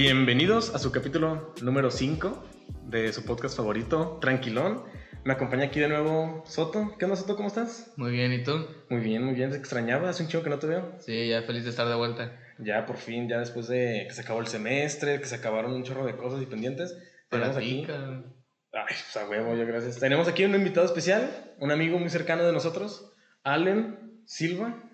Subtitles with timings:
[0.00, 2.44] Bienvenidos a su capítulo número 5
[2.84, 4.84] de su podcast favorito, Tranquilón.
[5.24, 6.94] Me acompaña aquí de nuevo Soto.
[6.96, 7.34] ¿Qué onda, Soto?
[7.34, 7.92] ¿Cómo estás?
[7.96, 8.64] Muy bien, ¿y tú?
[8.90, 9.50] Muy bien, muy bien.
[9.50, 10.08] ¿Se extrañaba?
[10.08, 10.94] Hace un chico que no te veo.
[11.00, 12.30] Sí, ya feliz de estar de vuelta.
[12.60, 15.82] Ya, por fin, ya después de que se acabó el semestre, que se acabaron un
[15.82, 16.96] chorro de cosas y pendientes.
[17.28, 17.84] Tenemos aquí.
[17.88, 19.98] Ay, pues a huevo, yo gracias.
[19.98, 24.87] Tenemos aquí un invitado especial, un amigo muy cercano de nosotros, Allen Silva.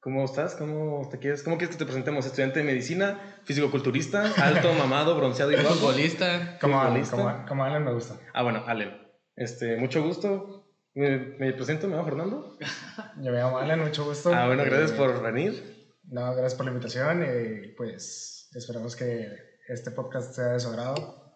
[0.00, 0.54] ¿Cómo estás?
[0.54, 1.42] ¿Cómo te quieres?
[1.42, 2.24] ¿Cómo quieres que te presentemos?
[2.24, 5.70] Estudiante de medicina, físico-culturista, alto, mamado, bronceado y guapo.
[5.74, 6.56] Futbolista.
[6.60, 7.16] Como Alan, futbolista.
[7.16, 8.16] como, como Alan me gusta.
[8.32, 8.96] Ah, bueno, Allen.
[9.34, 10.70] Este, mucho gusto.
[10.94, 12.58] Me, me presento, me llamo Fernando.
[13.22, 14.32] Yo me llamo Alan, mucho gusto.
[14.32, 15.90] Ah, bueno, gracias Eh, por venir.
[16.04, 19.26] No, gracias por la invitación y pues esperamos que
[19.68, 21.34] este podcast sea de su agrado.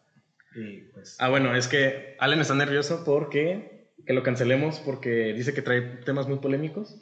[0.55, 1.17] Y pues...
[1.19, 5.81] Ah, bueno, es que Allen está nervioso porque que lo cancelemos porque dice que trae
[6.05, 6.99] temas muy polémicos.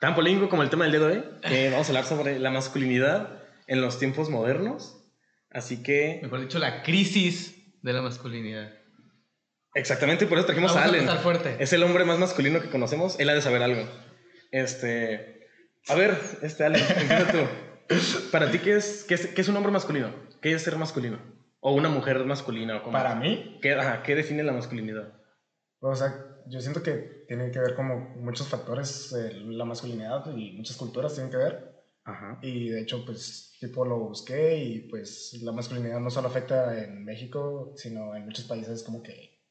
[0.00, 2.50] Tan polémico como el tema del día de hoy, que vamos a hablar sobre la
[2.50, 5.04] masculinidad en los tiempos modernos.
[5.50, 8.70] Así que, Mejor dicho, la crisis de la masculinidad.
[9.74, 11.18] exactamente por eso trajimos Vamos a Allen.
[11.22, 11.56] fuerte.
[11.58, 13.18] Es el hombre más masculino que conocemos.
[13.18, 13.82] Él ha de saber algo.
[14.52, 15.46] Este.
[15.88, 16.82] A ver, este Allen,
[17.32, 17.96] tú.
[18.32, 20.12] Para ti, ¿qué es, qué, es, qué es un hombre masculino?
[20.42, 21.18] ¿Qué es ser masculino?
[21.60, 22.76] ¿O una mujer masculina?
[22.76, 22.92] O cómo?
[22.92, 25.14] Para mí, ¿Qué, ajá, ¿Qué define la masculinidad?
[25.80, 26.14] o sea,
[26.48, 31.14] yo siento que tiene que ver como muchos factores, eh, la masculinidad y muchas culturas
[31.14, 31.74] tienen que ver.
[32.04, 32.38] Ajá.
[32.42, 37.04] Y de hecho, pues, tipo lo busqué y pues la masculinidad no solo afecta en
[37.04, 39.42] México, sino en muchos países como que,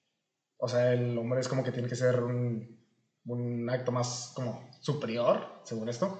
[0.58, 2.80] o sea, el hombre es como que tiene que ser un,
[3.26, 6.20] un acto más como superior, según esto.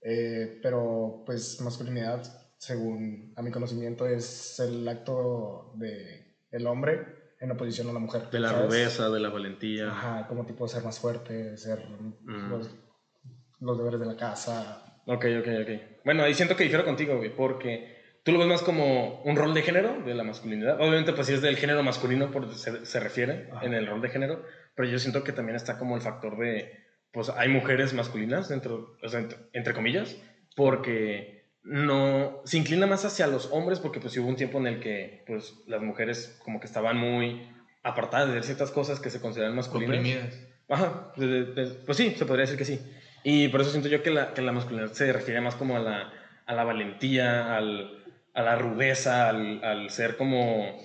[0.00, 2.22] Eh, pero pues masculinidad,
[2.58, 8.30] según a mi conocimiento, es el acto de el hombre en oposición a la mujer.
[8.30, 8.66] De la ¿sabes?
[8.66, 9.88] rudeza, de la valentía.
[9.90, 11.80] Ajá, como tipo ser más fuerte, ser
[12.22, 12.50] Mm.
[12.50, 12.74] los,
[13.60, 15.70] los deberes de la casa, Ok, ok, ok.
[16.04, 19.54] Bueno, ahí siento que difiero contigo, güey, porque tú lo ves más como un rol
[19.54, 20.80] de género de la masculinidad.
[20.80, 23.64] Obviamente, pues sí es del género masculino, por se, se refiere Ajá.
[23.64, 24.42] en el rol de género,
[24.74, 26.72] pero yo siento que también está como el factor de,
[27.12, 30.16] pues hay mujeres masculinas, dentro, o sea, entre, entre comillas,
[30.56, 31.35] porque
[31.66, 35.24] no, se inclina más hacia los hombres, porque pues hubo un tiempo en el que,
[35.26, 37.48] pues, las mujeres como que estaban muy
[37.82, 39.98] apartadas de ciertas cosas que se consideran masculinas.
[39.98, 40.40] Oprimidas.
[40.68, 42.80] Ajá, de- pues sí, se podría decir que sí.
[43.24, 45.80] Y por eso siento yo que la, que la masculinidad se refiere más como a
[45.80, 46.12] la,
[46.46, 48.04] a la valentía, al,
[48.34, 50.76] a la rudeza, al, al ser como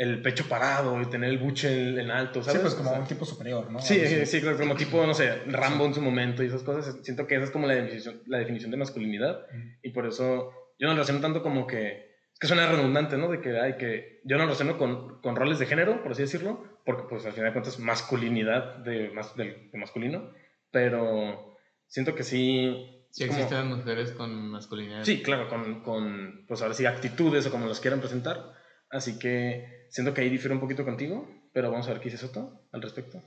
[0.00, 2.60] el pecho parado y tener el buche en, en alto, ¿sabes?
[2.60, 3.80] Sí, pues como O sea, un tipo superior, ¿no?
[3.82, 6.96] Sí, sí, sí, claro, como tipo, no sé, Rambo en su momento y esas cosas.
[7.02, 9.40] Siento que esa es como la definición, la definición de masculinidad.
[9.50, 9.62] Ujú.
[9.82, 12.08] Y por eso yo no lo relaciono tanto como que.
[12.32, 13.28] Es que suena redundante, ¿no?
[13.30, 14.20] De que hay que.
[14.24, 17.32] Yo no lo relaciono con, con roles de género, por así decirlo, porque, pues, al
[17.32, 20.32] final de cuentas, masculinidad de, mas, del- de masculino.
[20.70, 21.56] Pero
[21.86, 22.96] siento que sí.
[23.10, 25.02] Sí como- existen las mujeres con masculinidad.
[25.04, 28.58] Sí, claro, con, con, pues ahora sí, actitudes o como los quieran presentar.
[28.90, 32.18] Así que siento que ahí difiero un poquito contigo, pero vamos a ver qué dice
[32.18, 33.22] Soto al respecto.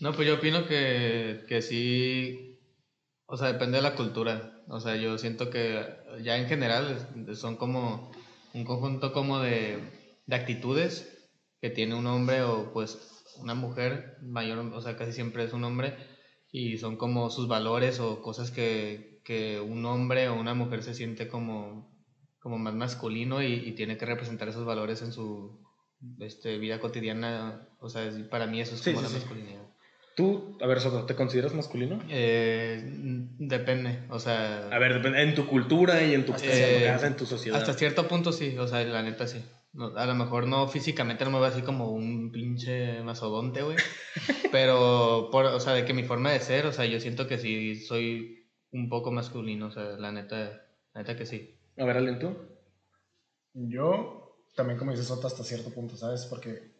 [0.00, 2.58] No, pues yo opino que, que sí,
[3.26, 4.62] o sea, depende de la cultura.
[4.68, 5.86] O sea, yo siento que
[6.22, 6.98] ya en general
[7.34, 8.12] son como
[8.54, 9.78] un conjunto como de,
[10.26, 15.44] de actitudes que tiene un hombre o pues una mujer, mayor, o sea, casi siempre
[15.44, 15.96] es un hombre,
[16.52, 20.94] y son como sus valores o cosas que, que un hombre o una mujer se
[20.94, 21.93] siente como,
[22.44, 25.58] como más masculino y, y tiene que representar esos valores en su
[26.20, 27.66] este, vida cotidiana.
[27.80, 29.62] O sea, es- para mí eso es Sí, como sí, la masculinidad.
[30.14, 31.98] Tú, a ver, Soto, ¿te consideras masculino?
[32.10, 32.80] Eh,
[33.38, 37.06] depende, o sea, A ver, depende- en tu cultura y en tu Hasta Eh, casa,
[37.06, 37.58] en tu sociedad.
[37.58, 39.42] hasta cierto punto sí, o sea, la neta sí.
[39.72, 43.76] No, a lo mejor no físicamente no me veo así como un pinche masodonte, güey.
[44.52, 47.38] pero, por, o sea, de que mi forma de ser, o sea, yo siento que
[47.38, 50.62] sí soy un poco masculino, o sea, la neta,
[50.94, 51.56] la neta que sí.
[51.76, 52.36] A ver, Allen, tú.
[53.54, 56.26] Yo también, como dices, Soto, hasta cierto punto, ¿sabes?
[56.26, 56.72] Porque,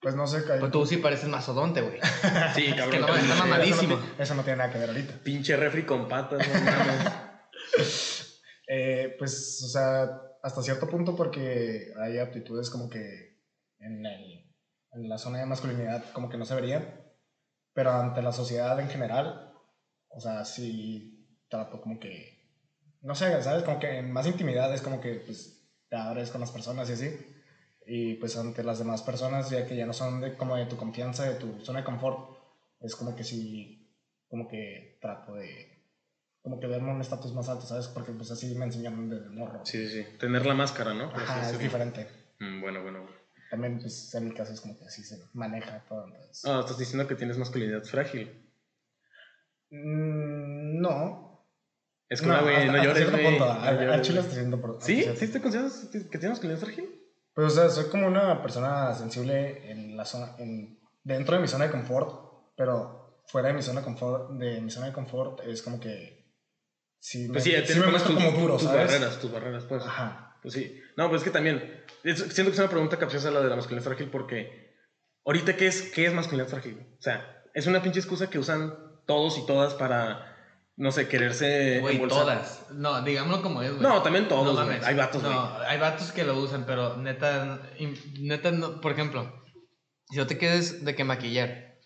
[0.00, 1.98] pues no sé, Pues tú sí pareces masodonte, güey.
[2.54, 3.00] Sí, que cabrón.
[3.02, 4.00] no, pinche- está eso no mamadísimo.
[4.18, 5.14] Eso no tiene nada que ver ahorita.
[5.22, 7.12] Pinche refri con patas, no mames.
[8.68, 13.38] Eh, pues, o sea, hasta cierto punto porque hay aptitudes como que
[13.78, 14.52] en, el-
[14.92, 17.00] en la zona de masculinidad como que no se verían,
[17.74, 19.52] pero ante la sociedad en general,
[20.08, 22.35] o sea, sí trato como que,
[23.02, 23.62] no sé, ¿sabes?
[23.62, 26.92] Como que en más intimidad es como que pues te abres con las personas y
[26.92, 27.34] así,
[27.86, 30.76] y pues ante las demás personas, ya que ya no son de, como de tu
[30.76, 32.36] confianza, de tu zona de confort,
[32.80, 33.92] es como que sí,
[34.28, 35.76] como que trato de
[36.42, 37.88] como que verme un estatus más alto, ¿sabes?
[37.88, 39.66] Porque pues así me enseñaron desde morro.
[39.66, 40.16] Sí, sí, sí.
[40.16, 41.10] Tener la máscara, ¿no?
[41.10, 42.06] Por así Ajá, es diferente.
[42.38, 43.02] Mm, bueno, bueno.
[43.02, 43.16] bueno.
[43.50, 46.44] También, pues, en mi caso es como que así se maneja todo, entonces...
[46.44, 48.30] Ah, estás diciendo que tienes masculinidad frágil.
[49.70, 51.25] Mm, no,
[52.08, 53.24] Es como, güey, no, hasta llores, güey.
[53.24, 55.04] punto, no al- chile hasta cierto por- ¿Sí?
[55.16, 57.02] ¿Sí te consideras que tienes masculinidad frágil?
[57.34, 61.48] Pues, o sea, soy como una persona sensible en la zona, en, dentro de mi
[61.48, 65.40] zona de confort, pero fuera de mi zona de confort, de mi zona de confort
[65.46, 66.30] es como que
[66.98, 68.86] sí, Pues me, sí, sí me muestro como duro, tus ¿sabes?
[68.86, 69.82] barreras, tus barreras, pues.
[69.82, 70.38] Ajá.
[70.42, 70.80] Pues sí.
[70.96, 71.82] No, pues es que también.
[72.04, 74.74] es- siento que es una pregunta capciosa la de la masculinidad frágil porque.
[75.24, 76.86] Ahorita, ¿qué es, qué es masculinidad frágil?
[77.00, 78.72] O sea, es una pinche excusa que usan
[79.06, 80.35] todos y todas para.
[80.76, 81.80] No sé, quererse.
[81.80, 82.20] Güey, embolsar.
[82.20, 82.66] todas.
[82.72, 83.82] No, digámoslo como es, güey.
[83.82, 84.66] No, también todos, No güey.
[84.66, 84.84] mames.
[84.84, 85.34] Hay vatos, güey.
[85.34, 87.60] No, hay vatos que lo usan, pero neta,
[88.20, 89.42] neta, no, por ejemplo,
[90.10, 91.78] si no te quedes de que maquillar,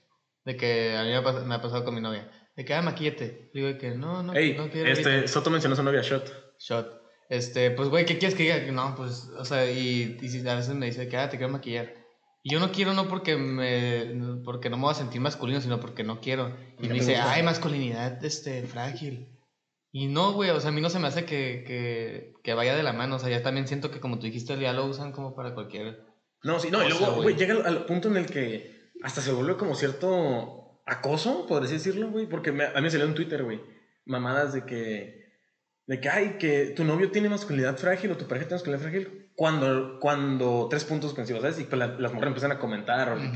[0.45, 1.11] de que a mí
[1.47, 3.51] me ha, pasado con mi novia, de que, ah, maquillate.
[3.55, 4.91] Digo que no, no, Ey, no quiero.
[4.91, 5.29] este, ahorita".
[5.29, 6.57] Soto mencionó su novia Shot.
[6.59, 7.01] Shot.
[7.29, 8.73] Este, pues, güey, ¿qué quieres que diga?
[8.73, 11.95] No, pues, o sea, y, y a veces me dice que, ah, te quiero maquillar.
[12.43, 15.79] Y yo no quiero no porque me, porque no me voy a sentir masculino, sino
[15.81, 16.57] porque no quiero.
[16.79, 17.33] Y me dice, gusta.
[17.33, 19.37] ay, masculinidad, este, frágil.
[19.93, 22.75] Y no, güey, o sea, a mí no se me hace que, que, que vaya
[22.77, 23.17] de la mano.
[23.17, 26.05] O sea, ya también siento que, como tú dijiste, ya lo usan como para cualquier...
[26.43, 29.33] No, sí, no, y luego, güey, llega al, al punto en el que hasta se
[29.33, 33.15] vuelve como cierto acoso, por así decirlo, güey, porque me- a mí me salió en
[33.15, 33.61] Twitter, güey,
[34.07, 35.20] mamadas de que,
[35.91, 39.27] de que, ay, que tu novio tiene masculinidad frágil o tu pareja tiene masculinidad frágil,
[39.35, 41.59] cuando, cuando, tres puntos suspensivos, ¿sabes?
[41.59, 43.27] Y pues la- las mujeres empiezan a comentar o a Ujú.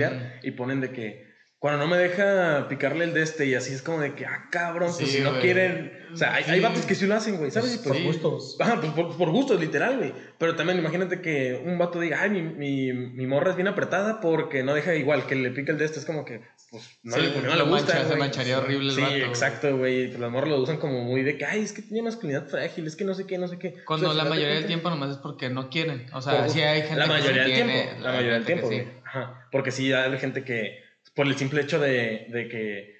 [0.40, 1.23] y ponen de que,
[1.64, 4.48] cuando no me deja picarle el de este y así es como de que, ah,
[4.50, 5.40] cabrón, pues Sí, si no güey.
[5.40, 6.60] quieren, o sea, hay, hay Sí.
[6.60, 7.78] vatos que sí lo hacen, güey, ¿sabes?
[7.78, 8.02] Pues, por Sí.
[8.04, 8.56] gustos.
[8.60, 10.12] Ajá, pues por, por gusto, literal, güey.
[10.36, 14.20] Pero también imagínate que un vato diga, ay, mi, mi, mi morra es bien apretada
[14.20, 16.00] porque no deja igual, que le pica el de este.
[16.00, 18.94] Es como que, pues, no, Sí, le, no le gusta, mancha- se mancharía horrible el
[18.96, 20.08] Sí, vato, exacto, güey.
[20.08, 22.86] Pues las morras lo usan como muy de que, ay, es que tiene masculinidad frágil,
[22.86, 23.74] es que no sé qué, no sé qué.
[23.86, 26.08] Cuando la mayoría del tiempo nomás es porque no quieren.
[26.12, 28.02] O sea, sí hay gente La que mayoría del tiene, tiempo.
[28.02, 28.74] La mayoría del tiempo, sí.
[28.74, 28.88] güey.
[29.06, 29.48] Ajá.
[29.50, 30.83] Porque sí hay gente que,
[31.14, 32.96] por el simple hecho de, de que,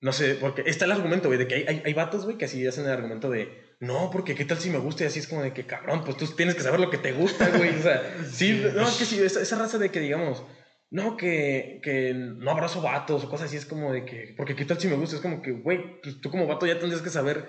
[0.00, 2.44] no sé, porque está el argumento, güey, de que hay, hay, hay vatos, güey, que
[2.44, 5.28] así hacen el argumento de, no, porque qué tal si me gusta y así es
[5.28, 7.78] como de que, cabrón, pues tú tienes que saber lo que te gusta, güey.
[7.78, 10.42] O sea, sí, no, es que sí, esa, esa raza de que, digamos,
[10.90, 14.64] no, que, que no abrazo vatos o cosas así, es como de que, porque qué
[14.64, 17.10] tal si me gusta, es como que, güey, pues tú como vato ya tendrías que
[17.10, 17.44] saber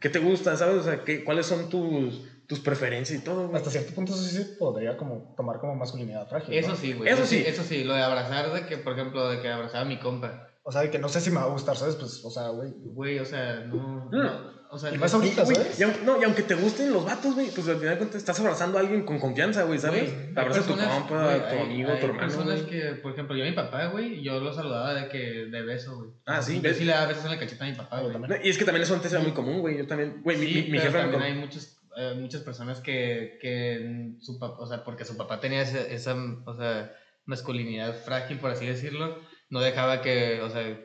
[0.00, 0.76] qué te gusta, ¿sabes?
[0.76, 3.56] O sea, qué, cuáles son tus, tus preferencias y todo, güey.
[3.56, 6.54] Hasta cierto punto eso sí se podría como tomar como masculinidad frágil.
[6.54, 6.60] ¿no?
[6.60, 7.10] Eso sí, güey.
[7.12, 7.42] Eso sí.
[7.46, 10.48] Eso sí, lo de abrazar, de que, por ejemplo, de que abrazaba a mi compa.
[10.62, 11.94] O sea, de que no sé si me va a gustar, ¿sabes?
[11.96, 12.72] Pues, o sea, güey.
[12.84, 13.76] Güey, o sea, no.
[13.76, 14.10] Mm.
[14.10, 15.78] no, o sea, Y más no- ahorita, Güey, ¿sabes?
[15.78, 18.16] Y aunque, no, y aunque te gusten los vatos, güey, pues al final de cuentas
[18.16, 20.12] estás abrazando a alguien con confianza, güey, ¿sabes?
[20.12, 22.18] Hay Abraza a tu compa, a tu hay- amigo, hay tu hermano.
[22.26, 22.66] personas güey.
[22.70, 25.96] que, por ejemplo, yo a mi papá, güey, yo lo saludaba de que de beso,
[25.98, 26.10] güey.
[26.26, 28.18] Ah, sí, Yo sí le daba besos en la cacheta a mi papá, güey.
[28.18, 29.78] No, y es que también eso antes era muy común, güey.
[29.78, 32.80] Yo también, güey, mi, Sí, mi, mi jefe también con- hay muchos, eh, muchas personas
[32.80, 36.14] que, que su o sea, porque su papá tenía esa, esa,
[36.44, 36.94] o sea,
[37.24, 39.20] masculinidad frágil, por así decirlo,
[39.50, 40.78] no dejaba que, o sea,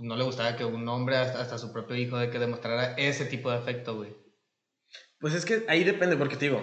[0.00, 3.26] no le gustaba que un hombre, hasta, hasta su propio hijo, de que demostrara ese
[3.26, 4.16] tipo de afecto, güey.
[5.18, 6.62] Pues es que ahí depende, porque te digo,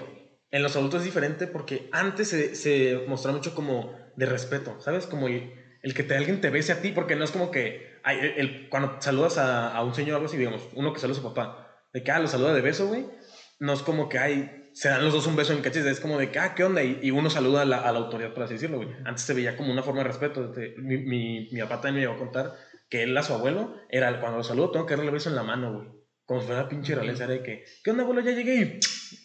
[0.51, 5.07] en los adultos es diferente porque antes se, se mostraba mucho como de respeto, ¿sabes?
[5.07, 7.99] Como el, el que te, alguien te bese a ti, porque no es como que
[8.03, 10.99] ay, el, el- cuando saludas a, a un señor o algo así, digamos, uno que
[10.99, 13.05] saluda a su papá, de que ah, lo saluda de beso, güey,
[13.61, 16.17] no es como que hay, se dan los dos un beso en cachete, es como
[16.17, 16.83] de que ah, ¿qué onda?
[16.83, 18.89] Y, y uno saluda a la, a la autoridad, por así decirlo, güey.
[19.05, 20.47] Antes se veía como una forma de respeto.
[20.49, 22.53] de- mi, mi, mi papá también me llegó a contar
[22.89, 25.43] que él a su abuelo era cuando lo saludo, tengo que darle beso en la
[25.43, 25.87] mano, güey.
[26.25, 28.21] Como si fuera pinche realeza, era de que, ¿qué onda, abuelo?
[28.21, 28.79] Ya llegué y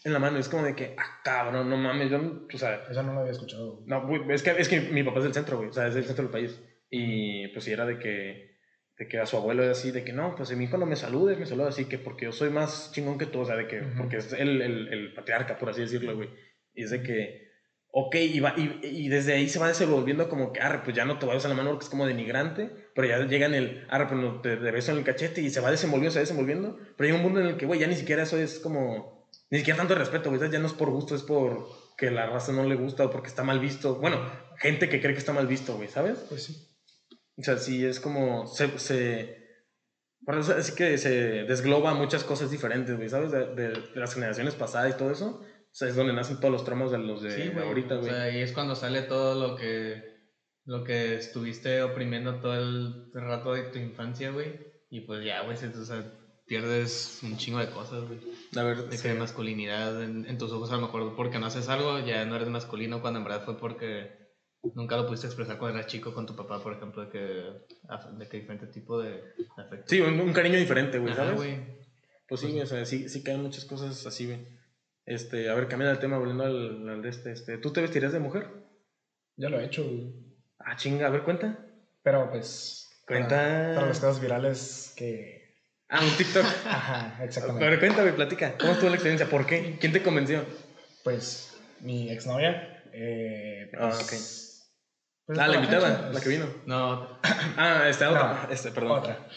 [0.05, 0.39] en la mano.
[0.39, 2.19] Es como de que, ah, cabrón, no mames, yo,
[2.53, 3.77] o sea, Eso no lo había escuchado.
[3.77, 3.87] güey.
[3.87, 5.95] no, güey, es que, es que mi papá es del centro, güey, o sea, es
[5.95, 6.61] del centro del país.
[6.91, 8.56] Y pues sí, era de que,
[8.99, 10.97] de que a su abuelo era así, de que no, pues a mí cuando me
[10.97, 13.67] saludes, me saluda así, que porque yo soy más chingón que tú, o sea, de
[13.69, 13.99] que, Ujú.
[13.99, 16.31] porque es el, el, el patriarca, por así decirlo, güey.
[16.75, 17.47] Y es de que,
[17.91, 21.05] ok, y, va, y, y desde ahí se va desenvolviendo como que, arre, pues ya
[21.05, 23.87] no te voy a la mano porque es como denigrante, pero ya llega en el,
[23.91, 26.23] arre, pues no, te, te beso en el cachete y se va desenvolviendo, se va
[26.23, 29.29] desenvolviendo, pero hay un mundo en el que, güey, ya ni siquiera eso es como,
[29.51, 31.67] ni siquiera tanto respeto, güey, ya no es por gusto, es por
[31.99, 34.21] que la raza no le gusta o porque está mal visto, bueno,
[34.59, 36.19] gente que cree que está mal visto, güey, ¿sabes?
[36.29, 36.76] Pues sí.
[37.39, 39.47] O sea, sí es como, se, se
[40.29, 43.31] eso así que se desgloba muchas cosas diferentes, güey, ¿sabes?
[43.31, 45.41] De, de- de las generaciones pasadas y todo eso.
[45.41, 47.67] O sea, es donde nacen todos los traumas de los de Sí, güey.
[47.67, 48.11] ahorita, O güey.
[48.11, 50.03] sea, ahí es cuando sale todo lo que,
[50.65, 54.59] lo que estuviste oprimiendo todo el rato de tu infancia, güey.
[54.89, 56.03] Y pues ya, güey, se- o sea,
[56.47, 58.21] pierdes un chingo de cosas, güey.
[58.57, 59.03] A ver, De sí.
[59.07, 62.37] que masculinidad en, en tus ojos, a lo mejor porque no haces algo, ya no
[62.37, 64.26] eres masculino, cuando en verdad fue porque
[64.75, 67.19] nunca lo pudiste expresar cuando eras chico con tu papá, por ejemplo, de que,
[68.19, 69.23] de que diferente tipo de
[69.57, 69.87] afecto.
[69.89, 71.37] Sí, un, un cariño diferente, güey, ¿sabes?
[71.37, 71.77] güey.
[72.29, 74.47] Pues sí, güey, o sea, sí, sí caen muchas cosas así, güey.
[75.05, 77.59] Este, a ver, cambiando el tema, volviendo al, al de este, este.
[77.59, 78.49] ¿Tú te vestirías de mujer?
[79.37, 80.13] Ya lo he hecho, güey.
[80.59, 81.59] Ah, chinga, a ver, cuenta.
[82.03, 82.89] Pero pues.
[83.07, 83.37] Cuenta.
[83.37, 85.55] Para, para los casos virales que.
[85.89, 86.45] Ah, un TikTok.
[86.67, 87.65] Ajá, exactamente.
[87.65, 88.59] Pero cuéntame, platica.
[88.59, 89.29] ¿Cómo estuvo la experiencia?
[89.31, 89.77] ¿Por qué?
[89.79, 90.45] ¿Quién te convenció?
[91.05, 92.83] Pues mi exnovia.
[92.93, 94.46] Eh, Ah, pues,
[95.27, 96.47] pues, Ah, la invitada, fecha, la que vino.
[96.67, 97.19] No,
[97.57, 98.43] Ah, esta otra.
[98.47, 98.99] No, este, perdón.
[99.01, 99.29] Otra.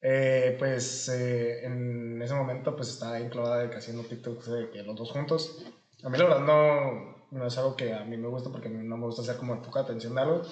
[0.00, 4.82] Eh, pues eh, en ese momento pues estaba enclavada de que haciendo TikToks de que
[4.82, 5.64] los dos juntos.
[6.04, 8.96] A mí la verdad no, no es algo que a mí me gusta porque no
[8.96, 10.42] me gusta hacer como de atención de algo.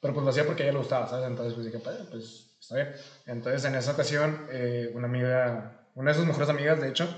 [0.00, 1.26] Pero pues lo hacía porque a ella le gustaba, ¿sabes?
[1.26, 2.92] Entonces pues dije, pues, pues está bien.
[3.26, 7.08] Entonces en esa ocasión eh, una amiga, una de sus mejores amigas de hecho,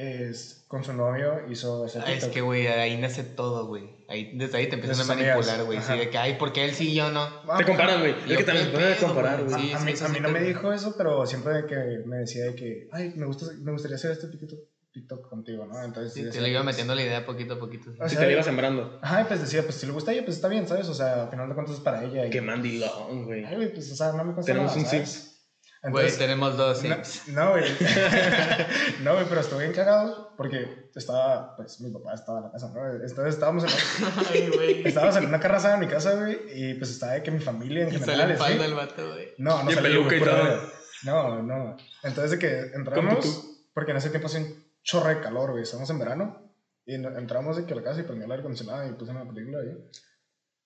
[0.00, 2.28] es, con su novio hizo ese Ah, TikTok.
[2.28, 3.98] es que, güey, ahí nace todo, güey.
[4.08, 5.80] Ahí, desde ahí te empiezan a manipular, güey.
[5.82, 7.20] Sí, de que, ay, ¿por qué él sí y yo no?
[7.48, 8.14] Ah, Te comparan, güey.
[8.28, 9.44] Es que también comparar.
[9.48, 12.44] Sí, a, sí, mí, a mí no me dijo eso, pero siempre que me decía
[12.46, 14.58] de que, ay, me, gusta, me gustaría hacer este TikTok,
[14.92, 15.82] TikTok contigo, ¿no?
[15.84, 17.90] Entonces, Sí, te le iba pues, metiendo la idea poquito a poquito.
[17.90, 18.98] O Si sea, te la iba sembrando.
[19.02, 20.88] Ajá, pues decía, pues si le gusta a ella, pues está bien, ¿sabes?
[20.88, 22.26] O sea, al final de cuentas es para ella.
[22.26, 23.44] Y, Qué mandilón, güey.
[23.44, 25.39] Ay, güey, pues, o sea, no me cuesta Tenemos nada, un ¿sabes?
[25.82, 26.88] Güey, tenemos dos, sí.
[26.88, 26.96] no,
[27.28, 27.64] no, güey.
[29.02, 32.70] no, güey, pero estuve bien cagado porque estaba, pues mi papá estaba en la casa,
[32.74, 32.86] ¿no?
[32.92, 33.70] Entonces estábamos en,
[34.30, 34.86] Ay, güey.
[34.86, 37.84] estábamos en una carraza en mi casa, güey, y pues estaba de que mi familia
[37.84, 38.42] en sale general, en ¿sí?
[38.42, 39.28] falda el vato, güey.
[39.38, 40.60] No, no Y salí, peluca y todo.
[41.04, 41.76] No, no.
[42.02, 45.88] Entonces de que entramos, porque en ese tiempo hacía un chorro de calor, güey, estamos
[45.88, 46.52] en verano,
[46.84, 49.26] y entramos de que a la casa y prendí el aire acondicionado y puse una
[49.26, 49.78] película ahí.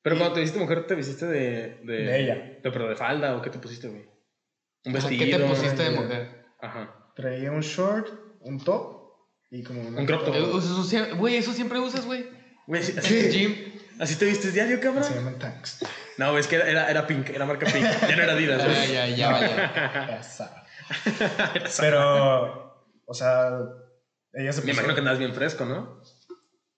[0.02, 1.80] Pero cuando te viste mujer, ¿te vististe de.
[1.84, 2.34] De, De ella.
[2.62, 4.04] de- pero de falda o qué te pusiste, güey?
[4.84, 5.24] Un vestido.
[5.24, 6.44] ¿Qué te pusiste de mujer?
[6.60, 7.12] Ajá.
[7.14, 8.08] Traía un short,
[8.40, 9.04] un top
[9.50, 10.00] y como una...
[10.00, 10.34] Un crop top.
[10.34, 12.26] Eh, eso Güey, eso siempre usas, güey.
[12.66, 13.54] Güey, así, el gym.
[14.00, 15.04] así te vistes diario, cabrón.
[15.04, 15.84] Se llaman tanks.
[16.16, 17.84] No, es que era, era, Pink, era marca Pink.
[18.08, 18.92] Ya no era Adidas, güey.
[18.92, 20.18] ya, ya, vaya.
[20.20, 20.64] Esa.
[21.80, 23.50] Pero, o sea,
[24.32, 24.72] ella se Me puso...
[24.72, 26.00] imagino que andas bien fresco, ¿no?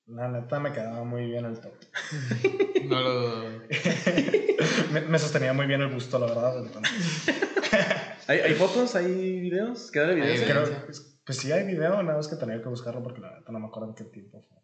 [0.06, 1.72] La neta me quedaba muy bien el top.
[2.86, 3.44] No lo dudo,
[4.92, 6.64] me, me sostenía muy bien el busto, la verdad.
[6.64, 7.34] entonces.
[8.28, 8.95] ¿Hay, ¿Hay fotos?
[8.97, 9.90] ¿Hay videos?
[9.90, 10.30] ¿Queda de videos?
[10.40, 10.52] Hay güey?
[10.52, 10.71] videos.
[11.00, 13.59] Creo- pues sí hay video, nada más que tenía que buscarlo porque la neta no
[13.59, 14.59] me acuerdo en qué tiempo fue.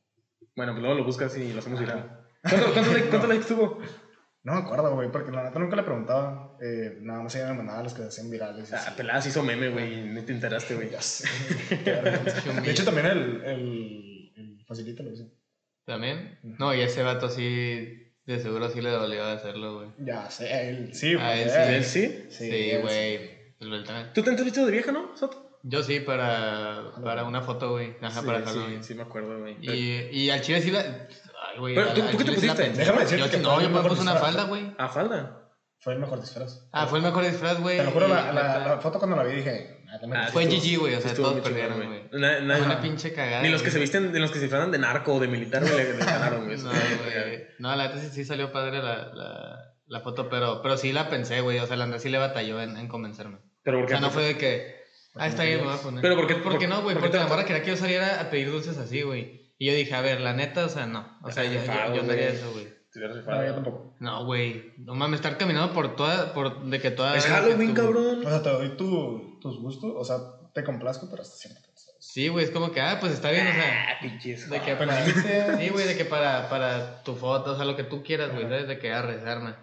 [0.55, 2.21] Bueno, pues luego lo buscas y lo hacemos viral.
[2.43, 3.79] ¿Cuánto, cuánto, like- cuánto likes tuvo?
[4.45, 6.57] No me acuerdo, güey, porque la neta nunca le preguntaba.
[6.61, 8.73] Eh, nada más ella me mandaba los que se hacían virales.
[8.73, 10.03] Ah, peladas hizo meme, güey.
[10.05, 10.91] Ni te enteraste, güey.
[10.91, 11.29] Ya sé.
[11.85, 12.61] Qué vergüenza.
[12.61, 15.33] de hecho, también el, el, el facilito lo hice.
[15.85, 16.39] ¿También?
[16.43, 19.89] No, y ese vato sí, de seguro sí le dolió hacerlo, güey.
[19.99, 21.15] Ya sé, él sí.
[21.19, 22.25] Ah, él porque- ¿Él sí?
[22.31, 23.32] Sí, él güey.
[23.63, 24.13] El Beltrán.
[24.13, 25.59] ¿Tú te has visto de vieja, no, Soto?
[25.63, 27.97] Yo sí, para, para una foto, güey.
[28.03, 28.83] Ajá, sí, para sí, Halloween.
[28.83, 29.57] sí, me acuerdo, güey.
[29.61, 30.81] Y, y al chile sí la.
[30.81, 31.75] Ay, güey.
[31.77, 32.71] Pero, al- ¿tú- al tú qué te sí pusiste?
[32.71, 34.75] Déjame decirte Yo que sí, no, yo me puse una falda, güey.
[34.79, 35.39] Ah, falda.
[35.79, 36.69] Fue el mejor disfraz.
[36.73, 37.77] Ah, fue el mejor disfraz, güey.
[37.79, 39.85] Te lo juro, la, la, foto cuando la vi dije.
[39.93, 40.27] "Ah, te metes".
[40.29, 40.95] Ah, Fue GG, güey.
[40.95, 42.09] O sea, estuvo todos perdieron, güey.
[42.13, 43.43] Na- na- Fue una pinche cagada.
[43.43, 45.63] Ni los que se visten, ni los que se disfrazan de narco o de militar,
[45.63, 46.57] güey, le, le ganaron, güey.
[46.63, 47.45] No, güey.
[47.61, 51.09] No, la neta sí, sí salió padre la, la, la foto, pero, pero sí la
[51.09, 51.59] pensé, güey.
[51.61, 53.39] O sea, la Andrés sí le batalló en, en convencerme.
[53.63, 53.95] Pero O ¿por qué?
[53.95, 54.83] sea, no fue de que.
[55.15, 56.03] Ah, está bien, me voy a poner.
[56.03, 56.95] Pero ¿por qué- ¿Por qué no, güey?
[56.95, 59.53] por Porque la morra quería que yo saliera a pedir dulces así, güey.
[59.59, 61.19] Y yo dije, a ver, la neta, o sea, no.
[61.23, 62.69] O sea, Ah, yo, yo, rifado, yo no haría eso, güey.
[62.95, 63.97] No, yo tampoco.
[64.01, 64.75] No, güey.
[64.79, 66.35] No mames, estar caminando por toda.
[66.35, 67.17] Por, de que toda.
[67.17, 68.25] Es Halloween, cabrón.
[68.27, 70.17] O sea, te doy tu, tus gustos, o sea,
[70.55, 71.37] te complazco, pero hasta.
[71.37, 71.59] ¿sabes?
[72.01, 73.87] Sí, güey, es como que, ah, pues está bien, o sea.
[73.89, 74.51] Ah, pinches.
[74.51, 77.85] De que para, sí, güey, de que para, para tu foto, o sea, lo que
[77.85, 78.47] tú quieras, güey.
[78.67, 79.55] De que arrezarme.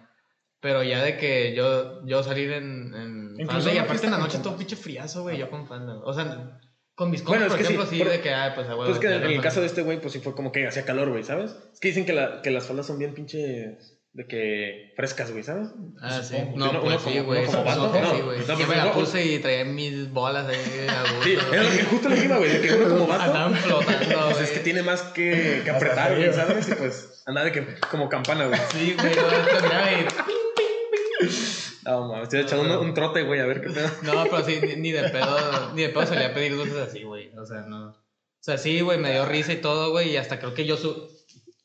[0.60, 4.18] Pero ya de que yo, yo salir en, en Incluso falda, y aparte en la
[4.18, 5.98] noche todo pinche friazo, güey, yo con falda.
[6.04, 6.60] O sea,
[6.94, 8.66] con mis Bueno, compas, es por que sí, ejemplo, sí, por- de que, ah, pues
[8.68, 8.80] huevo.
[8.84, 10.66] Pues es que en no el caso de este güey, pues sí fue como que
[10.66, 11.52] hacía calor, güey, ¿sabes?
[11.72, 15.44] Es que dicen que, la, que las faldas son bien pinches de que frescas, güey,
[15.44, 15.68] ¿sabes?
[16.02, 16.34] Ah, sí.
[16.56, 17.46] No, Uno- pues uno sí, como- güey.
[17.46, 18.14] como que no.
[18.16, 18.38] sí, güey.
[18.40, 20.56] No, Yo me la puse y traía mis bolas ahí
[20.88, 21.22] a gusto.
[21.24, 23.22] Sí, era lo que justo le iba, güey, de que uno como vato.
[23.22, 24.64] Andaban flotando, Pues es que güey.
[24.64, 26.32] tiene más que, que apretar, güey.
[26.34, 26.68] ¿sabes?
[26.68, 28.60] Y pues anda de que como campana, güey.
[28.72, 29.14] Sí, güey,
[31.84, 33.88] no, mames, estoy echando un, un trote, güey, a ver qué pedo.
[34.02, 37.02] No, pero sí, ni, ni de pedo, ni de pedo salía a pedir dulces así,
[37.02, 37.30] güey.
[37.36, 37.90] O sea, no.
[37.90, 40.76] O sea, sí, güey, me dio risa y todo, güey, y hasta creo que yo
[40.76, 41.08] su...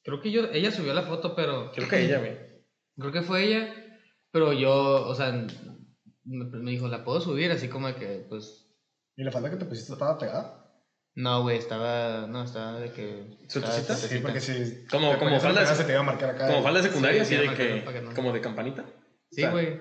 [0.04, 1.72] Creo que yo, ella subió la foto, pero...
[1.74, 2.38] Creo que ella, güey.
[2.98, 3.74] Creo que fue ella,
[4.32, 5.32] pero yo, o sea,
[6.26, 7.52] me, me dijo, ¿la puedo subir?
[7.52, 8.68] Así como que, pues...
[9.16, 10.62] ¿Y la falda que te pusiste estaba pegada?
[11.16, 12.28] No, güey, estaba...
[12.28, 13.38] No, estaba de que...
[13.48, 14.86] Estaba Sí, porque si.
[14.92, 16.48] Como- falda de- pegada, se te iba a marcar acá.
[16.48, 18.86] Como falda de secundaria, Sí, así sí, de que como de campanita.
[19.36, 19.80] Sí, güey.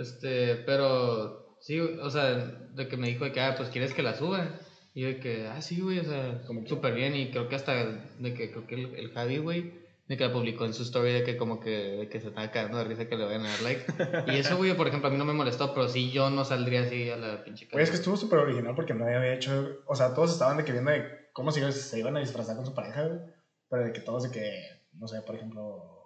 [0.00, 4.02] Este, pero sí, o sea, de que me dijo de que, ah, pues quieres que
[4.02, 4.60] la suba.
[4.94, 7.14] Y yo de que, ah, sí, güey, o sea, súper bien.
[7.14, 9.72] Y creo que hasta, de que creo que el, el Javi, güey,
[10.10, 12.50] de que la publicó en su story de que como que, de que se estaba
[12.50, 13.84] cagando de risa que le vayan a dar like.
[14.26, 16.80] Y eso, güey, por ejemplo, a mí no me molestó, pero sí yo no saldría
[16.80, 19.84] así a la pinche Güey, es que estuvo súper original porque nadie había hecho.
[19.86, 22.66] O sea, todos estaban de que viendo de cómo se, se iban a disfrazar con
[22.66, 23.20] su pareja, güey.
[23.68, 25.99] Pero de que todos de que, no sé, por ejemplo.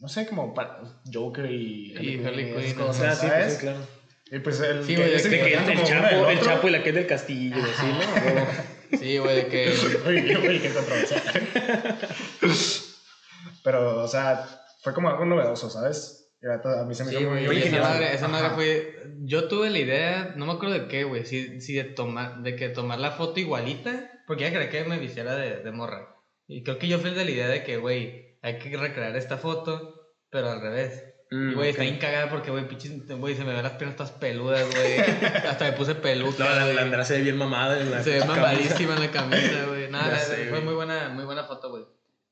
[0.00, 0.80] No sé, como pa-
[1.12, 1.92] Joker y.
[1.98, 3.52] Y Harley Quinn, cosas, Ah, sí, pues ¿sabes?
[3.54, 3.78] sí, claro.
[4.30, 6.40] Y pues el, Sí, güey, que que el, Chapo, el.
[6.40, 7.98] Chapo y la que es del castillo, así, ¿no?
[8.98, 9.72] Sí, güey, de que.
[10.06, 10.24] Oye,
[10.62, 10.70] qué.
[13.64, 14.46] Pero, o sea,
[14.82, 16.30] fue como algo novedoso, ¿sabes?
[16.40, 18.94] Y a mí se me Sí, hizo muy esa madre, esa madre fue.
[19.22, 22.54] Yo tuve la idea, no me acuerdo de qué, güey, si, si de tomar, de
[22.54, 26.14] que tomar la foto igualita, porque ya creía que me vistiera de, de morra.
[26.46, 29.14] Y creo que yo fui el de la idea de que, güey, hay que recrear
[29.16, 31.04] esta foto, pero al revés.
[31.30, 31.72] Mm, Y, güey, ok.
[31.72, 32.64] está bien cagada porque, güey,
[33.18, 34.98] güey, se me ven las piernas todas peludas, güey.
[35.48, 36.42] Hasta me puse peluca.
[36.44, 39.10] No, la, la Andrea se ve bien mamada en la Se ve mamadísima en la
[39.10, 39.90] camisa, güey.
[39.90, 41.84] Nada, Ya la- sé, fue muy buena, muy buena foto, güey.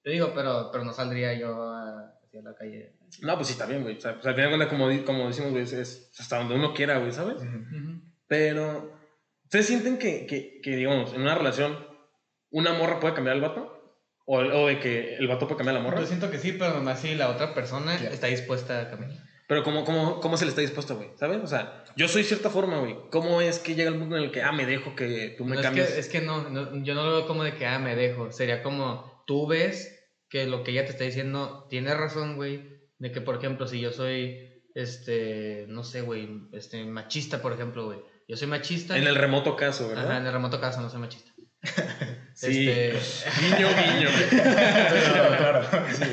[0.02, 2.94] Te digo, pero, pero no saldría yo a- hacia la calle.
[3.20, 3.98] No, pues sí, está bien, güey.
[3.98, 7.12] O sea, pues, al final como, como decimos, güey, es- hasta donde uno quiera, güey,
[7.12, 7.36] ¿sabes?
[7.36, 7.46] Ujú.
[7.46, 8.00] Ujú.
[8.28, 8.98] Pero,
[9.44, 11.76] ¿ustedes sienten que, que, que, digamos, en una relación,
[12.50, 13.75] una morra puede cambiar al vato?
[14.26, 16.00] O, o de que el vato puede cambiar a la morra.
[16.00, 18.12] Yo siento que sí, pero nomás si la otra persona Claro.
[18.14, 19.12] está dispuesta a cambiar.
[19.49, 21.11] Pero, ¿cómo, cómo, ¿cómo se le está dispuesto, güey?
[21.14, 21.38] ¿Sabes?
[21.40, 22.97] O sea, yo soy cierta forma, güey.
[23.12, 25.54] ¿Cómo es que llega el punto en el que, ah, me dejo que tú me
[25.54, 25.88] No, es, cambies?
[25.92, 28.33] que, es que no, no, yo no lo veo como de que, ah, me dejo.
[28.33, 29.92] Sería como, tú ves
[30.28, 32.80] que lo que ella te está diciendo tiene razón, güey.
[32.99, 37.85] De que, por ejemplo, si yo soy, este, no sé, güey, este, machista, por ejemplo,
[37.85, 38.00] güey.
[38.26, 38.99] Yo soy machista.
[38.99, 40.06] En el remoto caso, ¿verdad?
[40.06, 41.30] Ajá, en el remoto caso no soy machista.
[42.36, 42.68] Sí.
[42.68, 44.08] Este, Guiño, guiño.
[44.30, 45.86] Claro, claro.
[45.92, 46.04] Sí,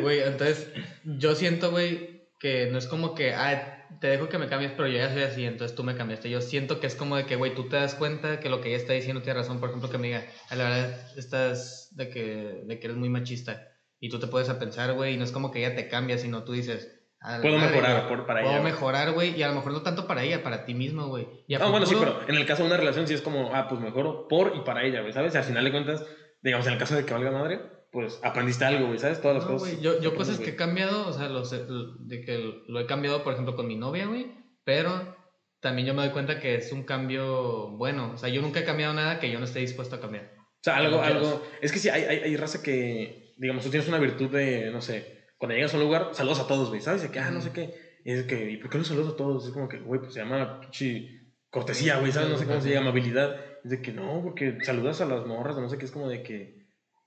[0.00, 0.68] Güey, entonces
[1.04, 4.88] yo siento, güey, que no es como que, ah, te dejo que me cambies, pero
[4.88, 6.30] yo ya soy así, entonces tú me cambiaste.
[6.30, 8.68] Yo siento que es como de que, güey, tú te das cuenta que lo que
[8.68, 9.60] ella está diciendo tiene razón.
[9.60, 13.10] Por ejemplo, que me diga, a la verdad, estás de que, de que eres muy
[13.10, 13.68] machista.
[14.00, 16.16] Y tú te puedes a pensar, güey, y no es como que ella te cambia,
[16.16, 18.72] sino tú dices, "A la Puedo madre, mejorar por- para Puedo ella, güey".
[18.72, 21.26] mejorar, güey, y a lo mejor no tanto para ella, para ti mismo, güey.
[21.60, 23.80] Ah, bueno, sí, pero en el caso de una relación sí es como, ah, pues
[23.80, 25.34] mejoro por y para ella, güey, ¿sabes?
[25.34, 26.04] Y al final de cuentas,
[26.42, 27.60] digamos, en el caso de que valga madre,
[27.90, 29.20] pues aprendiste algo, güey, ¿sabes?
[29.20, 29.80] Todas las No, cosas.
[29.80, 33.32] yo, yo cosas que he cambiado, o sea, los, de que lo he cambiado, por
[33.32, 34.26] ejemplo, con mi novia, güey,
[34.64, 35.16] pero
[35.60, 38.12] también yo me doy cuenta que es un cambio bueno.
[38.14, 40.30] O sea, yo nunca he cambiado nada que yo no esté dispuesto a cambiar.
[40.38, 41.42] O sea, algo, algo.
[41.60, 44.80] Es que sí, hay, hay, hay raza que, digamos, tú tienes una virtud de, no
[44.80, 47.02] sé, cuando llegas a un lugar, saludos a todos, güey, ¿sabes?
[47.02, 47.74] De que, ah, no sé qué.
[48.04, 49.46] Y es que, ¿y por qué los saludos a todos?
[49.46, 52.30] Es como que, güey, pues se llama pinche cortesía, güey, ¿sabes?
[52.30, 53.36] No sé cómo se llama, amabilidad.
[53.64, 56.22] Es de que no, porque saludas a las morras, no sé qué, es como de
[56.22, 56.66] que.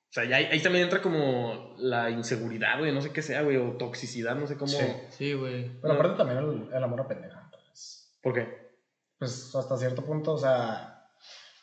[0.10, 3.44] O sea, ya ahí, ahí también entra como la inseguridad, güey, no sé qué sea,
[3.44, 4.72] güey, o toxicidad, no sé cómo.
[4.72, 4.86] Sí.
[5.10, 5.72] Sí, güey.
[5.82, 7.42] Pero aparte también el, el amor a pendeja.
[7.46, 8.62] Entonces, ¿Por qué?
[9.22, 11.08] pues hasta cierto punto, o sea,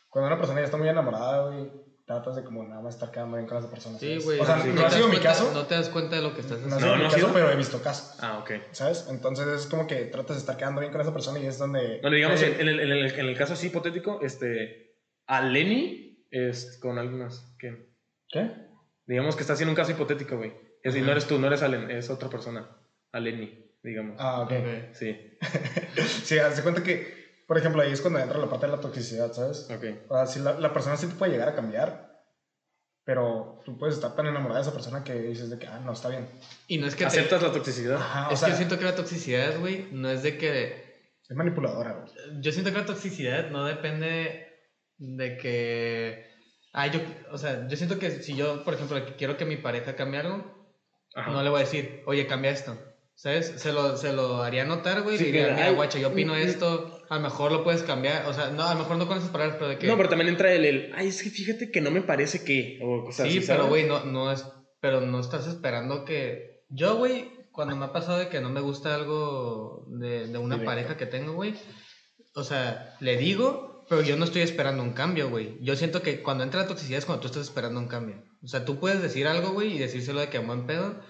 [0.09, 1.68] cuando una persona ya está muy enamorada, güey,
[2.09, 3.99] tratas de como nada más estar quedando bien con esa persona.
[3.99, 4.40] Sí, güey.
[4.40, 4.68] O sea, sí.
[4.71, 5.51] no, te ha das sido mi cuenta- caso.
[5.53, 6.81] No te das cuenta de lo que estás No ha haciendo.
[6.81, 7.33] sido No, mi ¿no ha caso, sido?
[7.35, 8.16] pero he visto casos.
[8.21, 8.51] Ah, ok.
[8.73, 9.07] ¿Sabes?
[9.11, 11.99] Entonces es como que tratas de estar quedando bien con esa persona y es donde.
[12.01, 16.25] Bueno, digamos, Eh, en, el, en, el, en el caso así hipotético, este, a Lenny,
[16.31, 17.87] es con algunas, que,
[18.29, 18.51] ¿Qué?
[19.07, 20.51] digamos que está haciendo un caso hipotético, güey.
[20.83, 22.66] Es decir, no eres tú, no eres Allen, es otra persona,
[23.12, 24.16] a Lenny, digamos.
[24.18, 24.53] Ah, ok.
[24.53, 24.94] Ok.
[24.94, 25.14] Sí,
[26.25, 27.17] Sí, haz de cuenta que,
[27.48, 29.68] por ejemplo, ahí es cuando entra la parte de la toxicidad, ¿sabes?
[29.70, 29.84] ok.
[30.08, 32.06] O sea, si la, la persona sí te puede llegar a cambiar,
[33.04, 35.92] pero tú puedes estar tan enamorada de esa persona que dices de que, ah, no,
[35.92, 36.28] está bien.
[36.66, 37.96] Y no es que te- ¿Aceptas la toxicidad?
[37.96, 40.88] Ajá, o Es sea, que yo siento que la toxicidad, güey, no es de que
[41.28, 42.40] es manipuladora, güey.
[42.40, 44.46] Yo siento que la toxicidad no depende
[44.98, 46.26] de que.
[46.72, 47.00] Ah, yo.
[47.32, 50.68] O sea, yo siento que si yo, por ejemplo, quiero que mi pareja cambie algo,
[51.14, 51.30] Ajá.
[51.30, 52.78] no le voy a decir, oye, cambia esto.
[53.14, 53.52] ¿Sabes?
[53.56, 55.18] Se lo, se lo haría notar, güey.
[55.18, 56.97] Sí, diría, mira, ay, guacha, yo opino mm, esto.
[57.09, 58.27] A lo mejor lo puedes cambiar.
[58.27, 59.87] O sea, no, a lo mejor no con esas palabras, pero de que.
[59.87, 62.79] No, pero también entra el, el, ay, es que fíjate que no me parece que,
[62.83, 64.44] o cosas sí, así, pero, güey, no, no es.
[64.81, 66.62] Pero no estás esperando que.
[66.68, 70.62] Yo, güey, cuando me ha pasado de que no me gusta algo de, de una
[70.64, 71.55] pareja que tengo, güey.
[72.35, 75.57] O sea, le digo, pero yo no estoy esperando un cambio, güey.
[75.62, 78.23] Yo siento que cuando entra la toxicidad es cuando tú estás esperando un cambio.
[78.42, 81.01] O sea, tú puedes decir algo, güey, y decírselo de que a buen pedo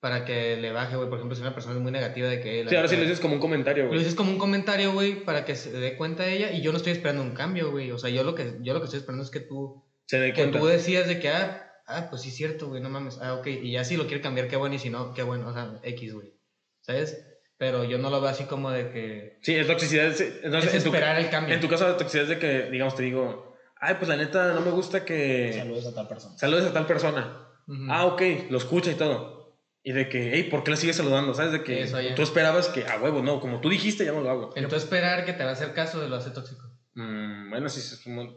[0.00, 1.08] para que le baje, güey.
[1.08, 2.62] Por ejemplo, si una persona es muy negativa de que...
[2.64, 3.98] la Sí, ahora sí lo dices como un comentario, lo güey.
[4.00, 6.92] dices como un comentario, güey, para que se dé cuenta ella y yo no estoy
[6.92, 7.90] esperando un cambio, güey.
[7.90, 10.32] O sea, yo lo que, yo lo que estoy esperando es que tú Se dé
[10.32, 10.58] que cuenta.
[10.60, 13.18] tú decías de que, ah, ah, pues sí es cierto, güey, no mames.
[13.20, 13.46] Ah, ok.
[13.48, 14.74] Y ya si lo quiere cambiar, qué bueno.
[14.74, 15.48] Y si no, qué bueno.
[15.48, 16.32] O sea, X, güey.
[16.80, 17.24] ¿Sabes?
[17.56, 19.38] Pero yo no lo veo así como de que...
[19.42, 20.06] Sí, es toxicidad.
[20.06, 21.52] es- Entonces, es tu, el cambio.
[21.54, 24.52] en tu caso, la toxicidad es de que, digamos, te digo, ay, pues la neta
[24.54, 26.38] no me gusta que Saludos a tal persona.
[26.38, 27.48] saludes a tal persona.
[27.90, 29.37] Ah, ok, lo escucha y todo.
[29.82, 31.32] Y de que, hey, ¿por qué le sigues saludando?
[31.34, 31.52] ¿Sabes?
[31.52, 34.30] De que Eso, tú esperabas que, a huevo, no, como tú dijiste, ya no lo
[34.30, 34.52] hago.
[34.56, 36.68] Entonces esperar que te va a hacer caso de lo hace tóxico.
[36.94, 37.80] Mm, bueno, sí,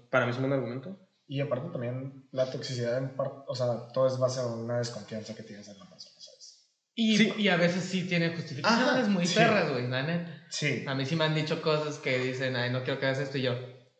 [0.10, 0.98] para mí es un buen argumento.
[1.28, 5.34] Y aparte también la toxicidad, en parte, o sea, todo es base a una desconfianza
[5.36, 6.60] que tienes en la persona, ¿sabes?
[6.94, 7.34] Y, Sí.
[7.38, 9.36] y a veces sí tiene justificaciones muy sí.
[9.36, 10.46] perras, güey, la neta.
[10.50, 10.84] Sí.
[10.88, 13.38] A mí sí me han dicho cosas que dicen, ay, no quiero que hagas esto
[13.38, 13.54] y yo.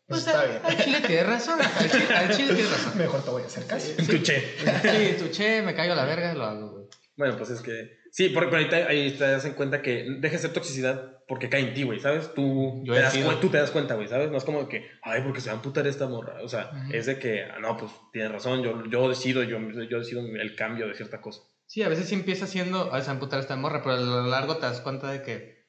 [0.06, 0.60] Pues Pues está bien.
[0.62, 1.58] Al chile tienes razón.
[1.60, 2.98] Al chile, al chile tienes razón.
[2.98, 3.86] Mejor te voy a hacer caso.
[3.98, 6.84] Sí, tu che, me caigo a la verga, lo hago, güey.
[7.16, 7.98] Bueno, pues es que.
[8.10, 11.60] Sí, porque ahorita ahí te das en cuenta que deja de ser toxicidad porque cae
[11.62, 12.34] en ti, güey, ¿sabes?
[12.34, 14.30] Tú, Yo te das, tú te das cuenta, güey, ¿sabes?
[14.30, 16.42] No es como que, ay, porque se va a amputar esta morra.
[16.42, 19.98] O sea, es de que, ah, no, pues tienes razón, yo, yo decido, yo, yo
[19.98, 21.40] decido el cambio de cierta cosa.
[21.66, 24.58] Sí, a veces sí empieza siendo, a veces amputar esta morra, pero a lo largo
[24.58, 25.68] te das cuenta de que,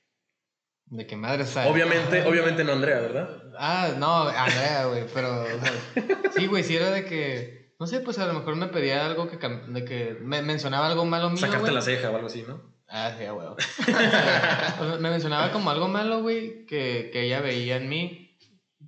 [0.88, 3.30] de que madre, sea, Obviamente, obviamente no Andrea, ¿verdad?
[3.58, 8.00] Ah, no, Andrea, güey, pero, o sea, sí, güey, sí era de que, no sé,
[8.00, 11.40] pues a lo mejor me pedía algo que, de que me mencionaba algo malo mío,
[11.40, 11.74] Sacarte güey.
[11.74, 12.62] la ceja o algo así, ¿no?
[12.88, 13.58] Ah, sí, a huevo.
[15.02, 18.38] Me mencionaba como algo malo, güey, que, que ella veía en mí,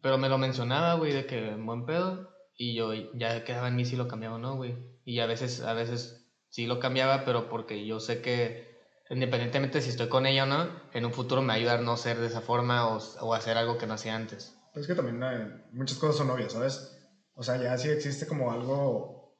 [0.02, 3.76] pero me lo mencionaba, güey, de que en buen pedo, y yo ya quedaba en
[3.76, 4.78] mí si lo cambiaba o no, güey.
[5.04, 8.80] Y a veces, a veces sí lo cambiaba, pero porque yo sé que
[9.10, 11.82] independientemente si estoy con ella o no, en un futuro me va a ayudar a
[11.82, 14.56] no ser de esa forma o, o hacer algo que no hacía antes.
[14.72, 16.95] Pero es que también eh, muchas cosas son obvias, ¿sabes?
[17.36, 19.38] O sea, ya sí existe como algo.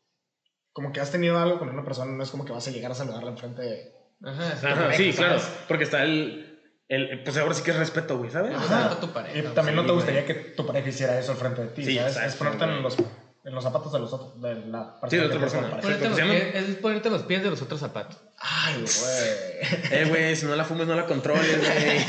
[0.74, 2.92] Como que has tenido algo con una persona, no es como que vas a llegar
[2.92, 3.96] a saludarla enfrente de.
[4.24, 5.56] Ajá, Ajá, sí, claro, ¿sabes?
[5.68, 8.54] porque está el, el, pues ahora sí que es respeto, güey, ¿sabes?
[8.54, 8.64] Ajá.
[8.66, 10.34] O sea, Respeto a tu pareja, Y también no Sí, te gustaría güey.
[10.34, 12.18] que tu pareja hiciera eso al frente de ti, Sí, ¿sabes?
[12.18, 15.40] es ponerte en los, en los zapatos de los otros, de la Sí, de otra
[15.40, 15.70] persona.
[15.70, 15.82] pareja.
[15.82, 18.18] Ponerte los pies- es ponerte los pies de los otros zapatos.
[18.40, 20.02] Ay, güey.
[20.02, 22.06] Eh, güey, si no la fumes, no la controles, güey.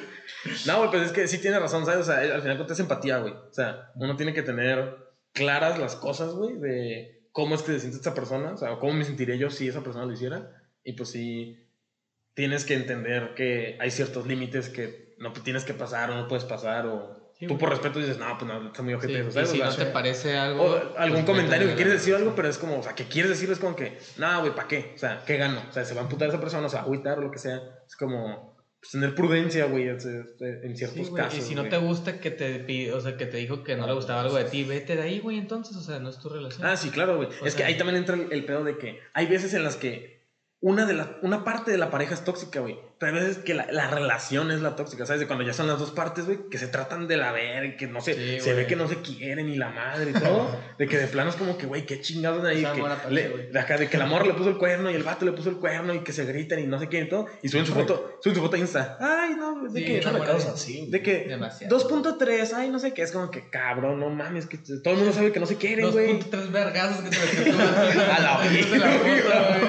[0.66, 2.00] no, güey, pues es que sí tiene razón, ¿sabes?
[2.00, 3.32] O sea, al final cuentas empatía, güey.
[3.32, 4.96] O sea, uno tiene que tener
[5.32, 8.94] claras las cosas, güey, de cómo es que se siente esta persona, o sea, cómo
[8.94, 10.50] me sentiría yo si esa persona lo hiciera.
[10.82, 11.68] Y pues sí,
[12.34, 16.44] tienes que entender que hay ciertos límites que no tienes que pasar o no puedes
[16.44, 19.30] pasar, o Sí, tú por respeto dices, no, pues no, está muy Sí, ojete, y
[19.30, 19.50] ¿sabes?
[19.50, 20.64] si O no sea, te parece algo...
[20.64, 23.28] o algún pues, comentario que quieres decir algo, pero es como, o sea, que quieres
[23.28, 24.92] decir es como que, nada, güey, ¿para qué?
[24.94, 25.62] O sea, ¿qué gano?
[25.68, 27.60] O sea, se va a amputar esa persona, o sea, agüitar o lo que sea.
[27.86, 28.55] Es como,
[28.86, 30.00] pues, tener prudencia, güey, en
[30.76, 31.38] ciertos Sí, güey, casos.
[31.38, 31.70] y si no güey.
[31.70, 34.36] te gusta que te pi- o sea, que te dijo que no le gustaba algo
[34.36, 36.66] de ti, vete de ahí, güey, entonces, o sea, no es tu relación.
[36.66, 37.28] Ah, sí, claro, güey.
[37.42, 39.76] O Es que ahí también entra el, el pedo de que hay veces en las
[39.76, 40.24] que
[40.60, 42.78] una, de la, una parte de la pareja es tóxica, güey.
[42.98, 45.20] Pero hay veces que la, la relación es la tóxica, ¿sabes?
[45.20, 47.76] De cuando ya son las dos partes, güey, que se tratan de la ver y
[47.76, 50.58] que no se, Sí, se ve que no se quieren y la madre y todo.
[50.78, 52.60] de que de plano es como que, güey, qué chingados de ahí.
[52.62, 55.02] Que amor le- de acá, de que la morra le puso el cuerno y el
[55.02, 57.26] vato le puso el cuerno y que se gritan y no sé qué y todo.
[57.42, 58.96] Y suben su foto, suben su foto a Insta.
[58.98, 60.00] Ay, no, de Sí, que.
[60.10, 60.54] no, causa.
[60.88, 61.78] De que Demasiado.
[61.78, 65.12] 2.3, ay, no sé qué, es como que cabrón, no mames, que todo el mundo
[65.12, 66.08] sabe que no se quieren, Dos güey.
[66.12, 67.16] punto tres vergazos que te.
[68.10, 69.60] A la Desde la.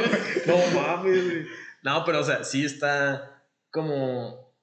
[0.46, 1.67] No mames, güey.
[1.88, 4.54] No, pero o sea, sí está como.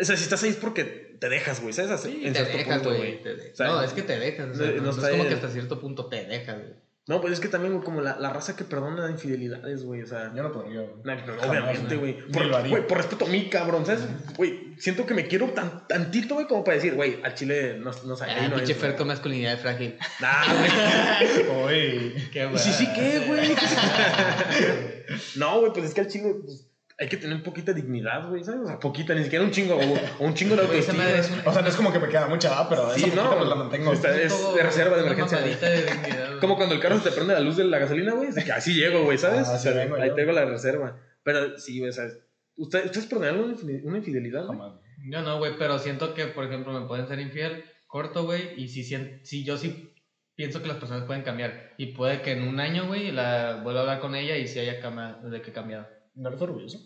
[0.00, 0.84] O sea, si estás ahí es porque
[1.20, 2.00] te dejas, güey, ¿sabes?
[2.00, 3.22] Sí, en te cierto dejas, punto, güey.
[3.22, 4.48] te de- O sea, no, es que te dejas.
[4.48, 6.74] O sea, no- no, no no es como que hasta cierto punto te dejas, güey.
[7.06, 10.06] No, pues es que también, güey, como la, la raza que perdona infidelidades, güey, o
[10.06, 10.32] sea.
[10.34, 11.18] Yo no podría, güey.
[11.18, 12.18] Jamás, obviamente, güey.
[12.28, 14.02] Por, güey, por respeto a mí, cabrón, ¿sabes?
[14.36, 17.90] Güey, siento que me quiero tan, tantito, güey, como para decir, güey, al chile no,
[18.04, 19.98] no ahí Ah, no pinche es, Fer con masculinidad frágil.
[20.20, 21.74] Nah, güey.
[22.14, 22.28] Uy.
[22.32, 23.56] Qué ¿Y sí, sí, qué, güey?
[25.36, 26.69] no, güey, pues es que al chile pues,
[27.00, 28.60] hay que tener poquita dignidad, güey, ¿sabes?
[28.60, 31.02] O sea, poquita, ni siquiera un chingo, o, o un chingo de autoestima.
[31.46, 32.68] O sea, no es como que me queda mucha, ¿va?
[32.68, 33.92] pero Sí, esa no, pues la mantengo.
[33.92, 35.48] está- es todo- de reserva de emergencia, de
[35.82, 36.40] dignidad, güey.
[36.40, 39.02] Como cuando el carro se te prende la luz de la gasolina, güey, así llego,
[39.04, 39.48] güey, ¿sabes?
[39.48, 40.14] Ah, así O sea, vengo ahí yo.
[40.14, 41.00] tengo la reserva.
[41.24, 42.18] Pero sí, güey, ¿sabes?
[42.56, 44.46] ¿Usted, ¿Ustedes perdonaron una infide- una infidelidad?
[44.46, 44.74] Jamás.
[45.10, 48.68] Yo no, güey, pero siento que, por ejemplo, me pueden ser infiel, corto, güey, y
[48.68, 49.94] si, si yo sí
[50.36, 51.72] pienso que las personas pueden cambiar.
[51.78, 54.58] Y puede que en un año, güey, la vuelva a hablar con ella y si
[54.58, 55.88] haya cambiado, de que cambiado.
[56.20, 56.78] ¿No eres orgulloso?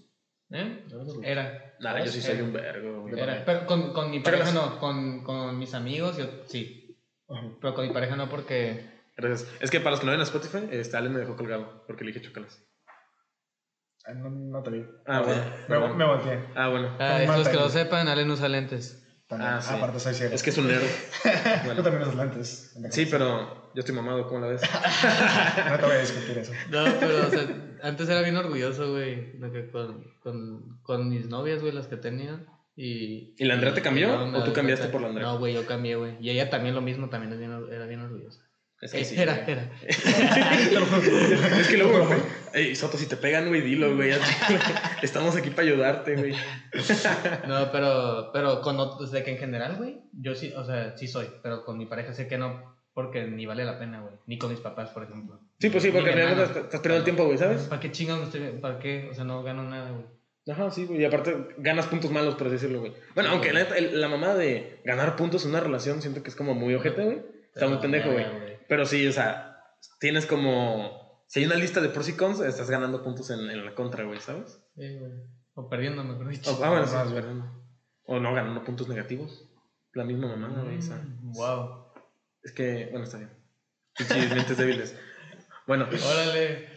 [0.51, 0.65] ¿Eh?
[0.89, 1.23] ¿No eres orgulloso?
[1.23, 1.75] Era.
[1.81, 3.19] Nah, yo sí soy un vergo, güey.
[3.19, 3.45] Era.
[3.45, 6.97] Pero con, con mi Pero pareja no, con, con mis amigos, yo sí.
[7.29, 7.43] Ajá.
[7.61, 8.93] Pero con mi pareja no porque...
[9.17, 9.49] Gracias.
[9.61, 12.05] Es que para los que no ven a Spotify, este, Ale me dejó colgado porque
[12.05, 12.63] le dije chocalas.
[14.07, 14.85] Ah, No, no te vi.
[15.07, 15.43] Ah, bueno.
[15.89, 16.45] Me, me volteé.
[16.55, 16.97] Ah, bueno.
[16.99, 19.01] Ah, Con los que lo sepan, Ale no usa lentes.
[19.27, 19.51] También.
[19.53, 19.75] Ah, sí.
[19.75, 20.35] Aparte soy ciego.
[20.35, 20.83] Es que es un nerd.
[21.23, 21.29] Tú
[21.65, 21.83] Bueno.
[21.83, 22.75] también usas lentes.
[22.91, 24.61] Sí, pero yo estoy mamado, ¿cómo la ves?
[25.71, 26.53] No te voy a discutir eso.
[26.71, 31.27] No, pero, o sea, antes era bien orgulloso, güey, de que con, con, con mis
[31.29, 32.45] novias, güey, las que tenía.
[32.77, 35.27] Y, ¿Y la Andrea te cambió no, o tú cambiaste por la Andrea?
[35.27, 36.17] No, güey, yo cambié, güey.
[36.21, 38.41] Y ella también lo mismo, también es bien- era bien orgullosa.
[38.81, 39.15] Es que Eh, sí.
[39.19, 39.71] era, era.
[39.87, 42.19] Es que luego, güey,
[42.53, 44.11] ey, Soto, si te pegan, güey, dilo, güey.
[45.03, 46.35] Estamos aquí para ayudarte, güey.
[47.49, 51.07] No, pero, pero con otros, de que en general, güey, yo sí, o sea, sí
[51.09, 54.15] soy, pero con mi pareja sé que no, porque ni vale la pena, güey.
[54.27, 55.41] Ni con mis papás, por ejemplo.
[55.59, 57.63] Sí, pues sí, porque al final estás perdiendo el tiempo, güey, ¿sabes?
[57.65, 59.09] ¿Para qué chingados me estoy, para qué?
[59.11, 60.05] O sea, no gano nada, güey.
[60.47, 61.01] Ajá, sí, güey.
[61.01, 62.93] Y aparte ganas puntos malos, por así decirlo, güey.
[63.15, 66.37] Bueno, aunque la, el- la mamá de ganar puntos en una relación siento que es
[66.37, 67.23] como muy ojete, güey.
[67.55, 68.27] Está muy pendejo, güey.
[68.69, 69.59] Pero sí, o sea,
[70.01, 71.03] tienes como...
[71.27, 74.05] Si hay una lista de pros y cons, estás ganando puntos en, en la contra,
[74.05, 74.61] güey, ¿sabes?
[74.77, 75.13] Sí, güey.
[75.55, 76.51] O perdiendo, mejor dicho.
[76.57, 76.95] O, ah, bueno, sí.
[78.07, 79.49] O no, ganando puntos negativos.
[79.95, 80.83] La misma mamá, güey.
[80.83, 81.84] sea, Wow.
[82.45, 83.31] Es que, bueno, está bien.
[83.97, 84.97] Pinches mentes débiles.
[85.67, 86.69] Bueno, Órale.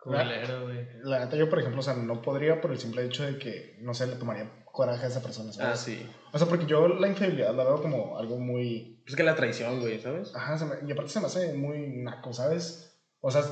[0.00, 0.86] Culero, güey.
[1.02, 3.76] La neta, yo, por ejemplo, o sea, no podría por el simple hecho de que,
[3.80, 5.72] no sé, le tomaría coraje a esa persona, ¿sabes?
[5.72, 6.08] Ah, sí.
[6.32, 9.02] O sea, porque yo la infidelidad la veo como algo muy...
[9.04, 10.34] Pues que la traición, güey, ¿sabes?
[10.34, 12.96] Ajá, se me- y aparte se me hace muy naco, ¿sabes?
[13.20, 13.42] O sea,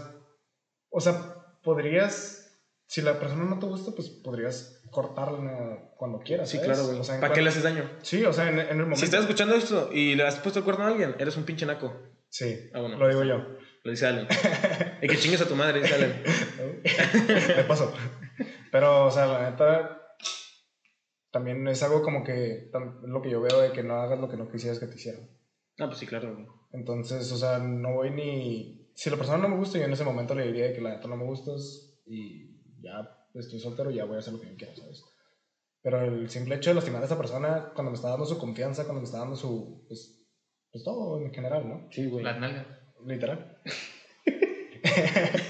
[0.91, 6.57] o sea, podrías, si la persona no te gusta, pues podrías cortarla cuando quieras, Sí,
[6.59, 6.71] ¿sabes?
[6.73, 7.01] claro, güey.
[7.01, 7.89] O sea, ¿Para qué le haces daño?
[8.03, 8.97] Sí, o sea, en, en el momento...
[8.99, 11.67] Si estás escuchando esto y le has puesto el cuerno a alguien, eres un pinche
[11.67, 11.95] naco.
[12.29, 12.97] Sí, Ah, bueno.
[12.99, 13.37] lo digo yo.
[13.85, 14.27] Lo dice Allen.
[15.03, 16.23] y que chingues a tu madre, dice Allen.
[17.57, 17.93] Me pasó.
[18.73, 20.03] Pero, o sea, la neta,
[21.31, 22.71] también es algo como que,
[23.03, 25.29] lo que yo veo de que no hagas lo que no quisieras que te hicieran.
[25.79, 26.47] No, pues sí, claro, güey.
[26.73, 28.91] Entonces, o sea, no voy ni...
[28.95, 31.07] Si la persona no me gusta, yo en ese momento le diría que la neta
[31.09, 34.75] no me gustas y ya estoy soltero, ya voy a hacer lo que yo quiera,
[34.77, 35.05] ¿sabes?
[35.83, 38.85] Pero el simple hecho de lastimar a esa persona cuando me está dando su confianza,
[38.85, 39.85] cuando me está dando su...
[39.87, 40.27] Pues,
[40.73, 41.89] pues todo en general, ¿no?
[41.91, 42.25] Sí, güey.
[42.25, 42.67] Las nalgas.
[43.05, 43.59] Literal.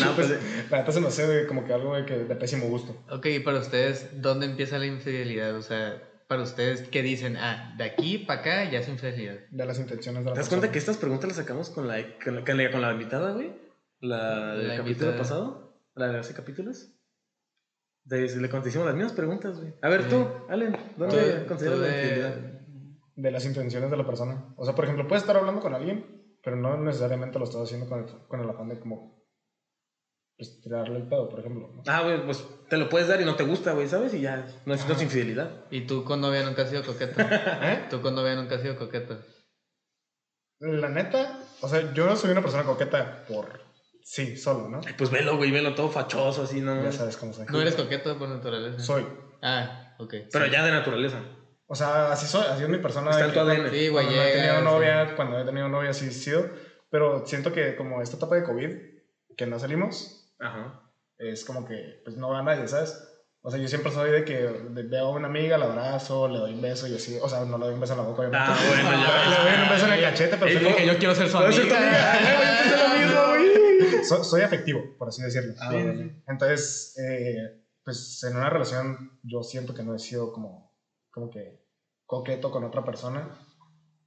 [0.00, 0.28] No, pues,
[0.70, 2.96] La neta se me hace como que algo de, que, de pésimo gusto.
[3.10, 5.54] Ok, y para ustedes, ¿dónde empieza la infidelidad?
[5.56, 7.36] O sea, para ustedes, ¿qué dicen?
[7.36, 9.38] Ah, de aquí para acá ya es infidelidad.
[9.50, 10.60] De las intenciones de la ¿Te das persona.
[10.60, 13.52] cuenta que estas preguntas las sacamos con la, con la, con la, invitada, güey?
[14.00, 15.16] La del La capítulo invitada.
[15.16, 15.80] pasado.
[15.94, 16.92] La de hace capítulos.
[18.08, 19.74] De, le contestamos las mismas preguntas, güey.
[19.82, 22.34] A ver, tú, Allen, ¿dónde consideras la de- infidelidad?
[23.16, 24.54] de las intenciones de la persona.
[24.56, 27.86] O sea, por ejemplo, puedes estar hablando con alguien, pero no necesariamente lo estás haciendo
[27.88, 29.18] con el, con el afán de como
[30.36, 31.68] pues, tirarle el pedo, por ejemplo.
[31.74, 31.82] ¿no?
[31.86, 34.14] Ah, güey, pues te lo puedes dar y no te gusta, güey, ¿sabes?
[34.14, 35.64] Y ya, no es, no es infidelidad.
[35.70, 37.26] ¿Y tú con novia nunca has sido coqueta?
[37.72, 37.86] ¿Eh?
[37.90, 39.18] ¿Tú con novia nunca has sido coqueta?
[40.60, 43.60] La neta, o sea, yo no soy una persona coqueta por
[44.08, 44.80] sí, solo, ¿no?
[44.96, 46.82] Pues velo, güey, velo todo fachoso, así, ¿no?
[46.82, 47.46] Ya sabes cómo soy.
[47.50, 48.78] ¿No eres coqueto por naturaleza?
[48.80, 49.06] Soy.
[49.42, 50.14] Ah, ok.
[50.32, 50.50] Pero sí.
[50.50, 51.22] ya de naturaleza.
[51.66, 53.10] O sea, así soy, así es mi persona.
[53.10, 53.70] Está de en tu ADN.
[53.70, 54.64] Sí, güey, Cuando no he tenido sí.
[54.64, 56.48] novia, cuando he tenido novia, sí he sido.
[56.90, 58.70] Pero siento que como esta etapa de COVID,
[59.36, 60.90] que no salimos, Ajá.
[61.18, 63.04] es como que pues no va a nadie, ¿sabes?
[63.42, 66.54] O sea, yo siempre soy de que veo a una amiga, la abrazo, le doy
[66.54, 67.18] un beso y así.
[67.20, 68.46] O sea, no le doy un beso en la boca, obviamente.
[68.50, 69.44] Ah, bueno, ya.
[69.44, 70.76] Le doy un beso en el cachete, pero ¿cómo?
[70.76, 73.34] Que yo quiero ser su ¿Puedo ser tu amiga.
[74.04, 75.54] soy, soy afectivo, por así decirlo.
[75.60, 76.10] Ah, bueno.
[76.26, 77.36] Entonces, eh,
[77.84, 80.72] pues en una relación yo siento que no he sido como,
[81.10, 81.60] como que
[82.06, 83.28] coqueto con otra persona.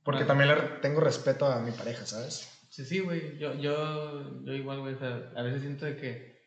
[0.03, 0.27] Porque Ah.
[0.27, 2.47] también le tengo respeto a mi pareja, ¿sabes?
[2.69, 3.37] Sí, sí, güey.
[3.37, 4.95] Yo, yo, yo igual, güey.
[4.95, 6.41] O sea, a veces siento de que.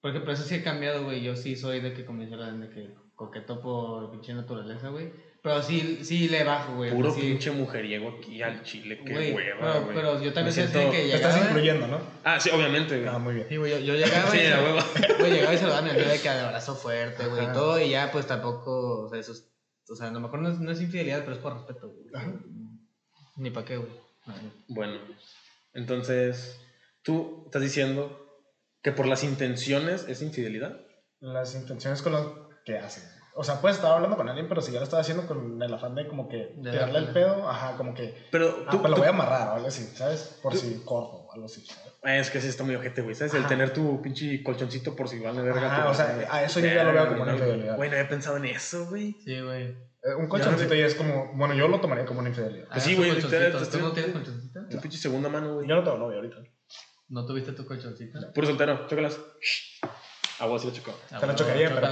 [0.00, 1.22] Por ejemplo, eso sí he cambiado, güey.
[1.22, 5.12] Yo sí soy de que comienzo la de que coqueto por pinche naturaleza, güey.
[5.46, 6.90] Pero sí, sí le bajo, güey.
[6.90, 9.94] Puro sí, pinche mujeriego aquí al chile, qué güey, hueva, pero, güey.
[9.94, 11.50] pero yo también siento- que Te estás llegaba.
[11.50, 12.00] incluyendo, ¿no?
[12.24, 13.08] Ah, sí, obviamente, güey.
[13.08, 13.46] Ah, muy bien.
[13.48, 14.78] Sí, güey, yo, yo llegaba Sí, y, a huevo.
[15.20, 17.90] güey, llegaba y saludaba a mi amiga de que abrazo fuerte, güey, y todo, y
[17.90, 19.48] ya, pues tampoco, o sea, eso es,
[19.88, 22.08] o sea, a lo mejor no es, no es infidelidad, pero es por respeto, güey.
[22.12, 22.32] Ajá.
[23.36, 23.92] Ni pa' qué, güey.
[24.26, 24.52] No, no.
[24.66, 24.98] Bueno,
[25.74, 26.60] entonces,
[27.02, 28.26] tú estás diciendo
[28.82, 30.80] que por las intenciones es infidelidad.
[31.20, 33.04] Las intenciones con lo que hacen.
[33.38, 35.74] O sea, puedes estar hablando con alguien, pero si ya lo estás haciendo con el
[35.74, 38.88] afán de como que De tirarle el pedo, ajá, como que, Pero ah, tú, pues
[38.90, 40.38] lo tú- voy a amarrar o algo así, ¿sabes?
[40.42, 41.92] Por tú- si corto o algo así, ¿sabes?
[42.02, 43.34] Ah, es que sí está muy ojete, güey, ¿sabes?
[43.34, 45.82] El tener tu pinche colchoncito por si van a verga.
[45.84, 47.76] Tu o sea, a eso yo ya lo veo como una infidelidad.
[47.76, 49.12] Güey, no había pensado en eso, güey.
[49.24, 49.64] Sí, güey.
[50.02, 52.68] Eh, Un colchoncito ya es como, bueno, yo lo tomaría como una infidelidad.
[52.72, 54.60] Pues sí, Ah, tu güey, ¿Tú no tienes colchoncito?
[54.70, 55.68] Tu pinche segunda mano, güey.
[55.68, 56.36] Yo no tengo novia ahorita.
[57.08, 58.18] ¿No tuviste tu colchoncito?
[58.32, 59.18] Puro soltero, chócalas.
[60.38, 60.92] Agua sí lo chocó.
[60.92, 61.86] Ah, Te la bueno, chocaría, pero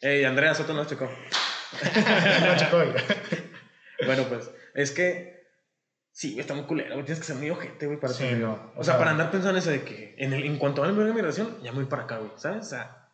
[0.00, 0.16] chócalas.
[0.16, 1.04] Ey, Andrea Soto no la chocó.
[2.72, 3.02] no, oiga.
[4.06, 5.40] Bueno, pues, es que.
[6.12, 7.04] Sí, güey, está muy culero, güey.
[7.04, 9.12] Tienes que ser muy ojete, güey, para Sí, tener- no, O, o sea, sea- para
[9.12, 11.78] andar pensando en eso de que en, el, en cuanto a mi relación, ya me
[11.78, 12.66] voy para acá, güey, ¿sabes?
[12.66, 13.08] O sea,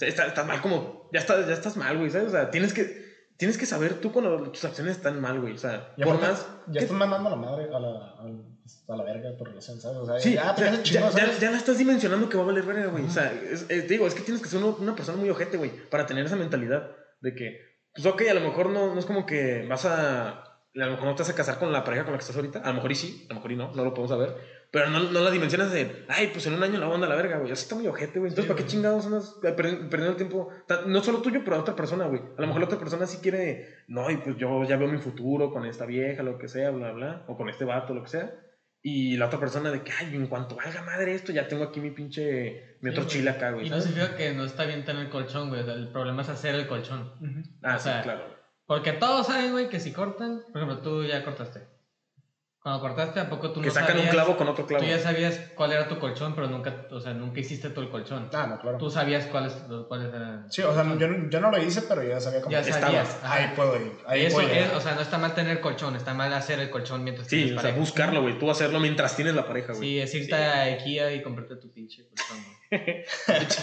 [0.00, 1.08] está- estás mal como.
[1.12, 2.28] Ya estás, ya estás mal, güey, ¿sabes?
[2.28, 3.05] O sea, tienes que.
[3.36, 5.54] Tienes que saber tú cuando tus acciones están mal, güey.
[5.54, 6.46] O sea, Y por más.
[6.68, 8.44] ya estás mandando a la madre a la, al-
[8.88, 9.98] a la verga tu relación, ¿sabes?
[9.98, 11.40] O sea, Sí, ya, o te sea, ya, ya, ¿sabes?
[11.40, 13.04] ya la estás dimensionando que va a valer verga, güey.
[13.04, 15.56] O sea, es, es- digo, es que tienes que ser uno- una persona muy ojete,
[15.56, 17.60] güey, para tener esa mentalidad de que,
[17.94, 20.42] pues ok, a lo mejor no, no es como que vas a.
[20.78, 22.36] A lo mejor no te vas a casar con la pareja con la que estás
[22.36, 22.58] ahorita.
[22.58, 24.36] A lo mejor y sí, a lo mejor y no, no lo podemos saber.
[24.72, 27.16] Pero no, no la dimensionas de, ay, pues en un año la onda a la
[27.16, 27.50] verga, güey.
[27.52, 28.30] Eso está muy ojete, güey.
[28.30, 30.48] Entonces, Sí, ¿para qué chingados andas perdi- perdiendo el tiempo?
[30.86, 32.20] No solo tuyo, pero a otra persona, güey.
[32.36, 34.98] A lo mejor la otra persona sí quiere, no, y pues yo ya veo mi
[34.98, 38.08] futuro con esta vieja, lo que sea, bla, bla, o con este vato, lo que
[38.10, 38.34] sea.
[38.82, 41.80] Y la otra persona de que, ay, en cuanto valga madre esto, ya tengo aquí
[41.80, 43.14] mi pinche, mi Sí, otro güey.
[43.16, 43.66] chile acá, güey.
[43.66, 45.68] Y no significa que no está bien tener colchón, güey.
[45.68, 47.12] El problema es hacer el colchón.
[47.62, 48.24] Ah, o sí, sea, claro.
[48.66, 51.60] Porque todos saben, güey, que si cortan, por ejemplo, tú ya cortaste.
[52.66, 54.04] Cuando cortaste, ¿a poco tú Que no sacan sabías?
[54.06, 54.82] un clavo con otro clavo.
[54.82, 57.90] Tú ya sabías cuál era tu colchón, pero nunca, o sea, nunca hiciste tú el
[57.90, 58.28] colchón.
[58.34, 58.76] Ah, no, claro.
[58.76, 59.52] Tú sabías cuáles,
[59.86, 60.50] cuáles eran.
[60.50, 62.80] Sí, o sea, yo, no- yo no lo hice, pero ya sabía cómo Ya estaba.
[62.80, 63.20] sabías.
[63.22, 63.34] ajá.
[63.34, 63.92] Ahí puedo ir.
[64.04, 66.68] Ahí Eso puedo es, o sea, no está mal tener colchón, está mal hacer el
[66.68, 67.78] colchón mientras Sí, tienes o sea, pareja.
[67.78, 68.36] buscarlo, güey.
[68.36, 69.88] Tú hacerlo mientras tienes la pareja, güey.
[69.88, 72.80] Sí, es irte a IKEA y comprarte tu pinche colchón, güey.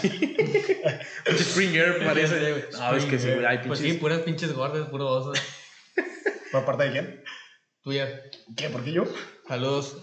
[1.26, 2.68] Pinche Springer parece.
[2.72, 3.44] No, es que sí, güey.
[3.44, 5.34] Hay Pues sí, puras pinches gordas, puro oso.
[6.50, 7.22] ¿Por parte de quién?
[7.84, 8.08] Tuya.
[8.56, 8.70] ¿Qué?
[8.70, 9.04] ¿Por qué yo?
[9.46, 9.98] Saludos.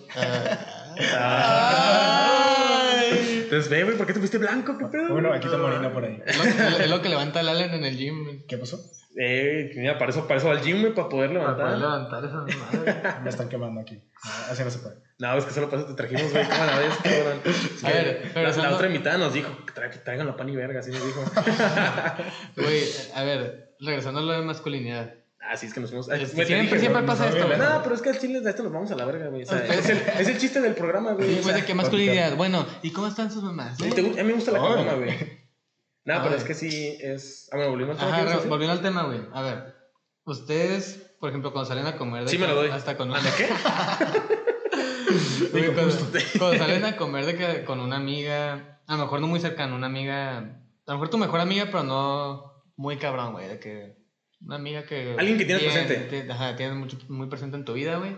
[1.13, 3.01] Ah.
[3.11, 4.77] Entonces, ve, güey, ¿por qué te fuiste blanco?
[4.77, 5.09] ¿Qué pedo?
[5.13, 6.21] Bueno, aquí está Moreno por ahí.
[6.25, 8.23] Es lo, es- es lo que levanta el Allen en el gym.
[8.23, 8.45] güey.
[8.47, 8.79] ¿Qué pasó?
[9.19, 12.21] Eh, mira, para eso, para eso va al gym, güey, para poder Para poder levantar.
[12.21, 12.37] levantar esa
[12.77, 13.19] madre.
[13.23, 13.95] Me están quemando aquí.
[13.95, 14.95] No, así no se puede.
[15.19, 16.45] No, es que solo para eso te trajimos, güey.
[16.45, 17.41] ¿Cómo la cabrón?
[17.45, 20.37] Es A que ver, pero la, la otra mitad nos dijo que tra- traigan la
[20.37, 21.23] pan y verga, así nos dijo.
[22.55, 22.83] Güey,
[23.15, 25.13] a ver, regresando a lo de masculinidad.
[25.51, 26.05] Ah, sí, es que nos fuimos.
[26.05, 27.59] Siempre, dije, siempre no, pasa no, esto, güey.
[27.59, 29.43] No, pero es que al chile de esto nos vamos a la verga, güey.
[29.43, 31.33] O sea, Ustedes- es, el, es el chiste del programa, güey.
[31.33, 32.37] Sí, o sea, de qué masculinidad.
[32.37, 33.77] Bueno, ¿y cómo están sus mamás?
[33.77, 34.15] ¿te eh?
[34.17, 34.67] a mí me gusta la Ay.
[34.69, 35.41] caguama, güey.
[36.05, 37.49] No, pero es que sí es.
[37.51, 38.31] Ah, bueno, volvimos al tema.
[38.31, 39.19] Ajá, volviendo al tema, güey.
[39.33, 39.75] A ver,
[40.23, 42.69] ustedes, por ejemplo, cuando salen a comer de Sí, que- me lo doy.
[42.69, 43.47] hasta con ¿Anda qué?
[45.53, 46.17] Digo, cuando, justo.
[46.39, 49.75] cuando salen a comer de que con una amiga, a lo mejor no muy cercana,
[49.75, 50.43] una amiga, a
[50.87, 54.00] lo mejor tu mejor amiga, pero no muy cabrón, güey, de que
[54.45, 55.15] una amiga que...
[55.17, 56.09] Alguien que tienes tiene- presente.
[56.09, 58.17] tiene- ajá, tienes mucho, muy presente en tu vida, güey.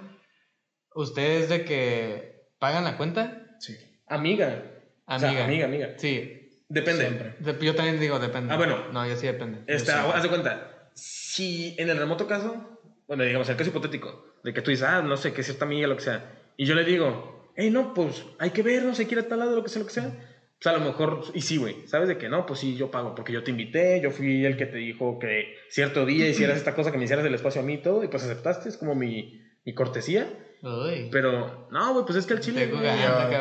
[0.96, 3.76] Ustedes de que pagan la cuenta, Sí.
[4.08, 4.64] Amiga.
[5.06, 5.46] O sea, amiga.
[5.46, 5.90] amiga, amiga.
[5.98, 7.06] Sí, Depende.
[7.08, 7.36] Siempre.
[7.40, 8.54] de- yo también digo depende.
[8.54, 8.92] Ah, bueno.
[8.92, 9.60] No, yo sí depende.
[9.68, 14.54] Esta, haz de cuenta, si en el remoto caso, bueno, digamos, el caso hipotético, de
[14.54, 16.76] que tú dices, ah, no sé, que es cierta amiga, lo que sea, y yo
[16.76, 19.64] le digo, hey, no, pues hay que vernos, hay que ir a tal lado, lo
[19.64, 20.33] que sea, lo que sea.
[20.64, 22.46] Pues a lo mejor, y sí, güey, ¿sabes de que no?
[22.46, 25.58] Pues sí, yo pago, porque yo te invité, yo fui el que te dijo que
[25.68, 28.08] cierto día hicieras esta cosa, que me hicieras el espacio a mí y todo, y
[28.08, 30.26] pues aceptaste, es como mi, mi cortesía.
[30.62, 31.10] Uy.
[31.12, 32.68] Pero, no, güey, pues es que al chile.
[32.68, 32.82] Güey,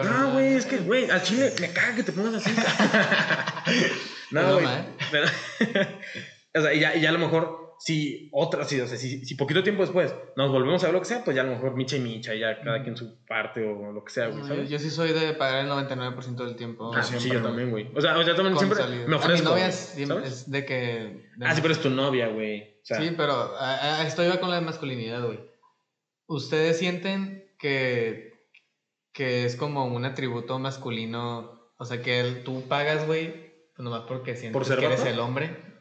[0.03, 2.51] no, güey, es que, güey, al chile me caga que te pongas así.
[4.33, 4.67] no, Es güey.
[5.13, 5.27] Pero,
[6.57, 9.25] o sea, y ya, y ya a lo mejor, si otra, si, o sea, si,
[9.25, 11.51] si poquito tiempo después nos volvemos a ver lo que sea, pues ya a lo
[11.53, 14.63] mejor micha y micha, ya cada quien su parte o lo que sea, güey, yo,
[14.63, 16.93] yo sí soy de pagar el 99% del tiempo.
[16.95, 17.91] Ah, siempre, sí, yo también, güey.
[17.93, 19.05] O sea, o sea también siempre salida.
[19.09, 19.49] me A ofrezco.
[19.49, 20.75] mi novia es, de que...
[21.37, 22.63] de Ah, sí, pero es tu novia, güey.
[22.63, 25.41] O sea, Sí, pero a, a esto iba con la masculinidad, güey.
[26.27, 28.47] ¿Ustedes sienten que,
[29.13, 31.73] que es como un atributo masculino?
[31.79, 35.05] O sea, que el- tú pagas, güey, pues nomás porque sientes ¿Por ser que eres
[35.05, 35.72] el hombre.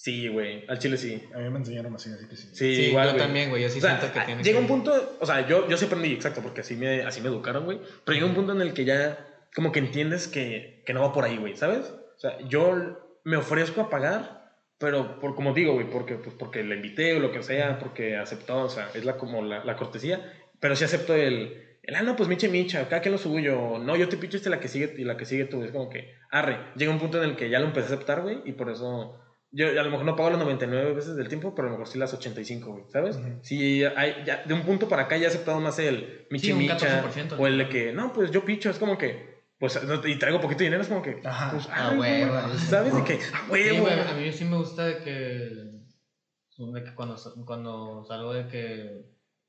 [0.00, 1.20] Sí, güey, al chile sí.
[1.34, 2.48] A mí me enseñaron así, así que sí.
[2.52, 3.24] Sí, Sí, igual, yo güey.
[3.24, 3.62] también, güey.
[3.62, 5.76] Yo sí O sea, siento que tiene llega que- un punto, o sea, yo, yo
[5.76, 7.80] sí aprendí, exacto, porque así me, así me educaron, güey.
[8.04, 9.18] Pero llega un punto en el que ya,
[9.54, 11.92] como que entiendes que, que no va por ahí, güey, ¿sabes?
[12.16, 16.62] O sea, yo me ofrezco a pagar, pero por como digo, güey, porque, pues, porque
[16.62, 19.76] le invité o lo que sea, porque aceptó, o sea, es la, como la, la
[19.76, 20.32] cortesía.
[20.60, 23.78] Pero sí acepto el, el, ah, no, pues micha micha, cada quien lo suyo.
[23.78, 25.62] No, yo te picho este la que sigue y la que sigue tú.
[25.64, 26.58] Es como que, arre.
[26.76, 29.20] Llega un punto en el que ya lo empecé a aceptar, güey, y por eso.
[29.50, 31.90] Yo a lo mejor no pago las 99 veces del tiempo, pero a lo mejor
[31.90, 33.16] sí las 85, güey, ¿sabes?
[33.16, 33.38] Ujú.
[33.42, 36.52] Sí, hay, ya, de un punto para acá ya he aceptado más el michi Sí,
[36.52, 39.82] un micha 14%, o el de que, no, pues yo picho, es como que, pues,
[39.84, 41.52] no, y traigo poquito dinero, es como que, Ajá.
[41.52, 42.24] pues, Ah, güey.
[42.58, 42.94] ¿sabes?
[42.94, 43.80] De que, ah, Sí, huevo.
[43.84, 49.00] güey, a mí sí me gusta de que, de que cuando, cuando salgo de que,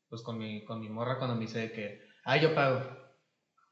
[0.07, 2.98] pues con mi, con mi morra, cuando me dice de que, ah, yo pago.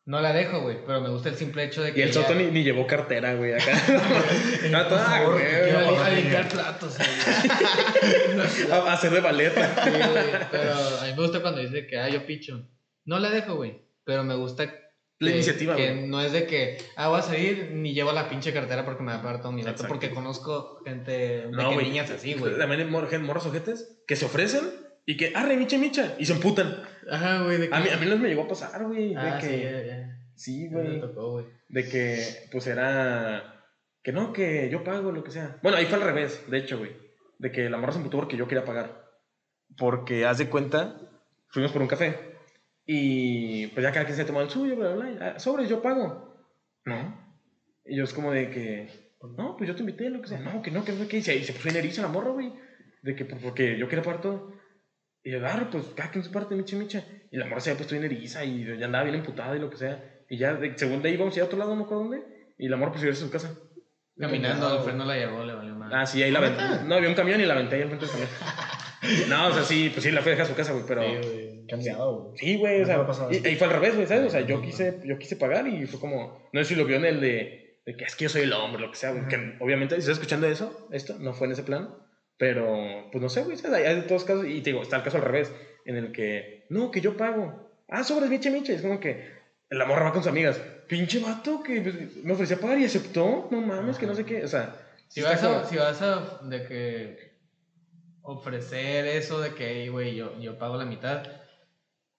[0.07, 1.99] No la dejo, güey, pero me gusta el simple hecho de que.
[1.99, 3.73] y el Soto ni, ni llevó cartera, güey, acá.
[4.71, 6.97] no, todo, ah, favor, güey, quiero a, güey, a limpiar platos.
[6.97, 8.71] güey.
[8.71, 9.83] a, hacer de baleta.
[9.83, 12.69] Sí, güey, pero a mí me gusta cuando dice que, ah, yo picho.
[13.03, 14.73] No la dejo, güey, pero me gusta.
[15.19, 16.07] La que- iniciativa, Que güey.
[16.07, 19.11] no es de que, ah, voy a salir, ni llevo la pinche cartera porque me
[19.11, 19.71] va a pagar todo mi dato.
[19.71, 19.93] Exacto.
[19.93, 21.87] Porque conozco gente de No, que güey.
[21.89, 22.57] niñas así, güey.
[22.57, 24.71] También hay morros ojetes que se ofrecen
[25.05, 26.86] y que, arre, micha, micha, y se emputan.
[27.09, 27.75] Ajá, güey, de que.
[27.75, 29.83] A mí, a mí no me llegó a pasar, güey, de Ah, sí, que, ya,
[29.85, 30.19] ya.
[30.35, 31.45] sí, Ya me güey, güey.
[31.69, 33.63] de que, pues era,
[34.03, 35.57] que no, que yo pago, lo que sea.
[35.61, 36.91] Bueno, ahí fue al revés, de hecho, güey,
[37.39, 39.05] de que la morra se emputó porque yo quería pagar.
[39.77, 40.97] Porque, haz de cuenta,
[41.49, 42.17] fuimos por un café
[42.85, 45.81] y pues ya cada quien se tomó el suyo, bla, bla, bla, ah, sobres, yo
[45.81, 46.35] pago.
[46.85, 47.27] No.
[47.85, 50.39] Y yo es como de que, pues no, pues yo te invité, lo que sea.
[50.39, 52.29] No, que no, que no, que y se, y se puso en eriza la morra,
[52.31, 52.53] güey.
[53.01, 54.53] De que, pues, porque yo quería pagar todo.
[55.27, 57.03] Y yo, agarro, pues, cada quien su parte, micha, micha.
[57.29, 59.69] Y la morra se había puesto en eriza y ya andaba bien emputada y lo
[59.69, 60.01] que sea.
[60.29, 62.03] Y ya, de, según de ahí íbamos a ir a otro lado, no me acuerdo
[62.03, 62.23] dónde.
[62.57, 63.53] Y la morra pues iba a su casa.
[64.17, 65.93] Caminando, el freno la llevó, le valió mal.
[65.93, 66.63] Ah, sí, ahí la aventé.
[66.85, 68.29] No, había un camión y la aventé ahí al frente del camión.
[69.27, 71.01] No, o sea, sí, pues sí, la fui a dejar a su casa, güey, pero...
[71.01, 71.67] Sí, güey.
[71.67, 72.37] Cambiado, güey.
[72.37, 74.27] Sí, güey, o No sea, pasado y, y fue al revés, güey, ¿sabes?
[74.27, 76.95] O sea, yo quise, yo quise pagar y fue como, no sé si lo vio
[76.95, 79.27] en el de, de que es que yo soy el hombre, lo que sea, güey,
[79.27, 81.89] que obviamente, si estás escuchando eso, esto no fue en ese plan,
[82.37, 83.57] pero, pues no sé, güey.
[83.73, 85.51] Hay de todos casos, y te digo, está el caso al revés,
[85.85, 89.35] en el que, no, que yo pago, ah, sobres, miche, miche, es como que
[89.69, 93.47] la morra va con sus amigas, pinche vato que pues, me ofrecía pagar y aceptó,
[93.51, 94.75] no mames, que no sé qué, o sea,
[95.09, 97.37] Si vas, a, como- si vas a de que
[98.21, 101.23] ofrecer eso de que, "Ey, güey, yo, yo pago la mitad,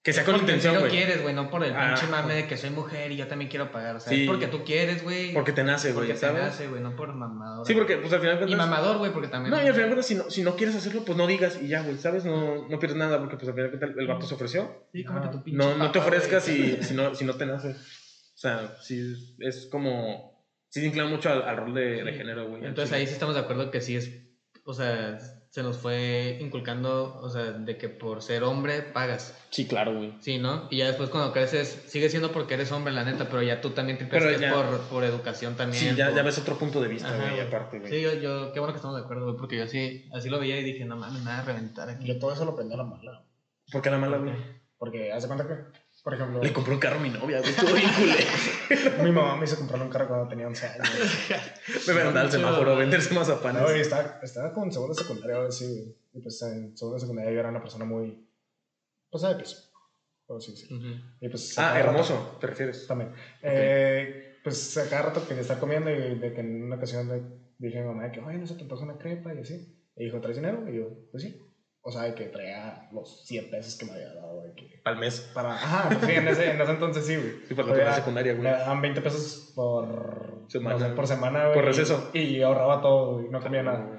[0.01, 0.91] Que sea con Porque intención, si lo güey.
[0.97, 3.49] quieres, güey, no por el Ah, pinche mame de que soy mujer y yo también
[3.49, 3.97] quiero pagar.
[3.97, 4.21] O sea, Sí.
[4.21, 5.33] es porque tú quieres, güey.
[5.33, 6.41] Porque te nace, porque güey, te ¿sabes?
[6.41, 7.67] nace, güey, no por mamador.
[7.67, 9.51] Sí, porque pues al final de Y cuentas- mamador, güey, porque también.
[9.53, 11.59] No, y al final de cuentas, si no, si no quieres hacerlo, pues no digas
[11.61, 12.23] y ya, güey, ¿sabes?
[12.23, 14.85] No, no pierdes nada porque pues al final de cuentas el vato se ofreció.
[14.93, 15.57] Sí, cómete tu pinche.
[15.57, 16.77] No, no te ofrezcas güey.
[16.77, 17.71] si, si, no, si no te nace.
[17.71, 20.39] O sea, sí, es como...
[20.69, 22.17] Sí se inclina mucho al, al rol de, de Sí.
[22.19, 22.63] género, güey.
[22.63, 24.11] Entonces ahí sí estamos de acuerdo que sí es.
[24.63, 25.17] O sea,
[25.49, 29.35] se nos fue inculcando, o sea, de que por ser hombre pagas.
[29.49, 30.13] Sí, claro, güey.
[30.19, 30.67] Sí, ¿no?
[30.69, 33.71] Y ya después cuando creces, sigue siendo porque eres hombre, la neta, pero ya tú
[33.71, 35.89] también te Pero piensas que es ya- por, por educación también.
[35.91, 37.91] Sí, ya, por- ya ves otro punto de vista, Ajá, güey, aparte, güey.
[37.91, 40.39] Sí, yo, yo, qué bueno que estamos de acuerdo, güey, porque yo sí, así lo
[40.39, 42.05] veía y dije, no mames, nada, reventar aquí.
[42.05, 43.23] Yo todo eso lo aprendí a la mala.
[43.71, 44.33] ¿Por qué la mala, güey?
[44.77, 45.78] Porque, haz de cuenta que,
[46.09, 49.03] por ejemplo, Le compró un carro a mi novia, güey, todo bien culero.
[49.03, 50.89] mi mamá me hizo comprar un carro cuando tenía 11 años.
[51.87, 53.61] Me voy a andar al semáforo a venderse No, mazapanes.
[53.61, 55.95] güey, estaba, estaba como en segundo secundaria, ahora sí, güey.
[56.13, 58.27] Y pues en segundo secundaria yo era una persona muy.
[59.11, 59.71] Pues de peso.
[60.25, 60.77] Por así decirlo.
[60.77, 60.87] Ujú.
[61.21, 61.51] Y pues.
[61.59, 62.87] Ah, cada rato- hermoso, ¿te refieres?
[62.87, 63.11] También.
[63.43, 67.21] Eh, pues a cada rato quería estar comiendo y de que en una ocasión le
[67.59, 69.75] dije a mi mamá que, oye, no se te antoja una crepa y así.
[69.95, 70.63] Y dijo, ¿traes dinero?
[70.67, 71.39] Y yo, pues sí.
[71.89, 74.79] O sea, de que traía los 100 pesos que me había dado, de que.
[74.85, 75.21] Al mes.
[75.33, 75.55] Para.
[75.55, 77.31] Ajá, pues sí, en ese, en ese entonces sí, güey.
[77.47, 78.43] Sí, para la secundaria, güey.
[78.43, 80.95] Me daban 20 pesos por Semana, no sé, güey.
[80.95, 81.55] por semana, güey.
[81.55, 82.11] Por receso.
[82.13, 83.97] Y, y ahorraba todo, y no comía nada.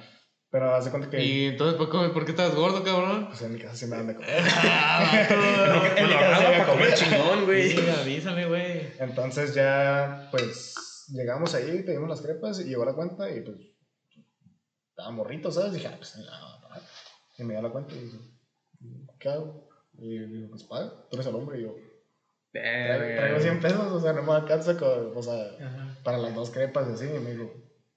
[0.52, 1.20] Pero hace cuenta que.
[1.20, 3.26] Y entonces, ¿por qué, ¿por qué estabas gordo, cabrón?
[3.26, 4.42] Pues en mi casa sí me dan de comer.
[4.54, 5.26] Ah,
[5.96, 7.70] En mi casa para comer chingón, güey.
[7.70, 8.92] Sí, avísame, güey.
[9.00, 13.58] Entonces ya, pues, llegamos ahí, pedimos las crepas y llegó la cuenta y pues,
[14.90, 15.72] estaba morrito, ¿sabes?
[15.72, 16.82] Dije, ah, pues, ya, va a pagar.
[17.40, 18.18] Y me dio la cuenta y dije,
[19.18, 19.68] ¿qué hago?
[19.98, 21.74] Y digo, pues, paga, tú eres el hombre y yo,
[22.52, 25.98] traigo, traigo 100 pesos, o sea, no me alcanza, con, o sea, Ajá.
[26.04, 27.06] para las dos crepas y así.
[27.06, 27.50] Y me dijo,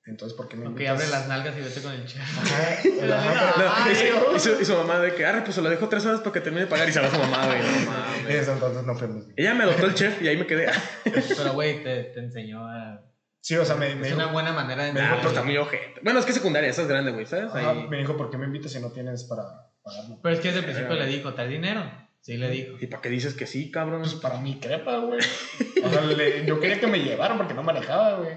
[0.05, 0.95] entonces, ¿por qué me Ok, invitas?
[0.97, 2.21] abre las nalgas y vete con el chef.
[2.21, 2.81] Ajá,
[4.61, 6.65] y, su, mamá de que, arre, pues se lo dejo tres horas para que termine
[6.65, 7.59] de pagar y se va su mamá, güey.
[7.59, 8.27] No mames.
[8.27, 9.25] desde entonces no fuimos.
[9.35, 10.67] Ella me adoptó el chef y ahí me quedé.
[11.03, 13.01] Pero, güey, te, te enseñó a.
[13.45, 14.93] Sí, o sea, me, me Es dijo, una buena manera de.
[14.93, 15.99] me Ah, dijo, pues está muy ojete.
[16.01, 17.53] Bueno, es que secundaria, esa es grande, güey, ¿sabes?
[17.53, 17.87] ajá, Ahí.
[17.89, 19.43] me dijo, ¿por qué me invitas si no tienes para
[19.83, 20.17] pagarlo?
[20.23, 21.83] Pero es que desde el principio le dijo, ¿traes dinero?
[22.21, 22.77] Sí, le dijo.
[22.79, 23.99] ¿Y para qué dices que sí, cabrón?
[24.03, 25.19] Pues para mi crepa, güey.
[25.83, 28.29] O sea, le- yo quería que me llevaran porque no manejaba, güey.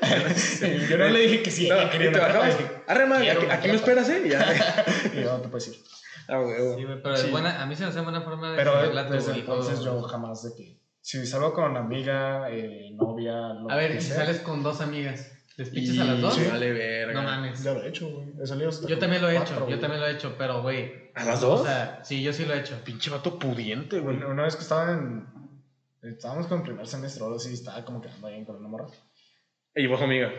[0.88, 4.08] Yo no le dije que sí, No, y te dije, Arre, Quiero aquí, me esperas,
[4.08, 4.22] ¿eh?
[4.24, 4.84] Y ya.
[5.14, 5.74] Y yo no te puedes ir.
[6.28, 6.56] Ah, güey.
[6.76, 7.26] Sí, güey, pero Sí.
[7.26, 8.78] es buena, a mí se me hace buena forma de Pero
[9.10, 10.78] desde entonces yo jamás de que.
[11.00, 14.80] Si salgo con amiga, eh, novia, lo A ver, que si sea, sales con dos
[14.80, 16.34] amigas, ¿les pichas a las dos?
[16.34, 16.44] Sí.
[16.50, 17.14] Vale, verga.
[17.14, 17.62] No mames.
[17.62, 18.28] Ya lo he hecho, güey.
[18.42, 19.80] He salido hasta Yo con también lo he cuatro, hecho, yo güey.
[19.80, 21.10] también lo he hecho, pero, güey.
[21.14, 21.60] ¿A las dos?
[21.60, 22.78] O sea, sí, yo sí lo he hecho.
[22.84, 24.16] Pinche vato pudiente, güey.
[24.16, 25.26] Una, una vez que estaba en.
[26.02, 28.86] Estábamos con el primer semestre, ahora sí estaba como quedando bien con una morra.
[29.74, 30.30] Y vos, amiga.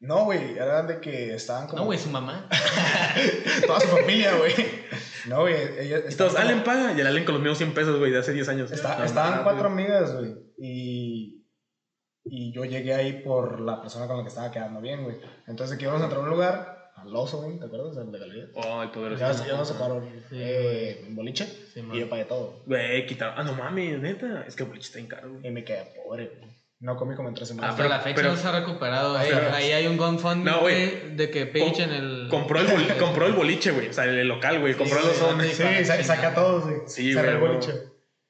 [0.00, 1.80] No, güey, era de que estaban como.
[1.80, 2.48] No, güey, su mamá.
[3.66, 4.54] Toda su familia, güey.
[5.28, 6.00] No, güey, ella.
[6.08, 6.92] Y todos, Allen paga.
[6.96, 8.70] Y el Allen con los mismos 100 pesos, güey, de hace 10 años.
[8.72, 9.44] Está- No estaban mames.
[9.44, 10.34] cuatro amigas, güey.
[10.58, 11.44] Y,
[12.24, 15.16] y yo llegué ahí por la persona con la que estaba quedando bien, güey.
[15.46, 17.96] Entonces, que íbamos a entrar a un lugar, al oso, güey, ¿te acuerdas?
[17.96, 18.46] El de Galería.
[18.54, 19.20] Oh, el poderoso.
[19.20, 22.62] Ya, ya nos sacaron Sí, eh, un boliche Sí, y yo pagué todo.
[22.66, 23.34] Güey, quitaron.
[23.38, 24.44] Ah, no mames, neta.
[24.46, 25.46] Es que el boliche está bien caro, güey.
[25.46, 26.61] Y me quedé pobre, güey.
[26.84, 27.70] No comí como en tres semanas.
[27.70, 29.16] Hasta pero- la fecha pero- no se ha recuperado.
[29.16, 30.90] Ahí, pero- ahí hay un GoFundMe No, güey.
[30.90, 32.28] güey, de que Page Com- en el.
[32.28, 33.88] Compró el, boli- compró el boliche, güey.
[33.88, 34.74] O sea, el local, güey.
[34.74, 35.56] Compró Sí, los sí, zones.
[35.56, 36.76] Sí, sa- saca a todos, güey.
[36.86, 37.72] Sí, Cerré el güey, boliche.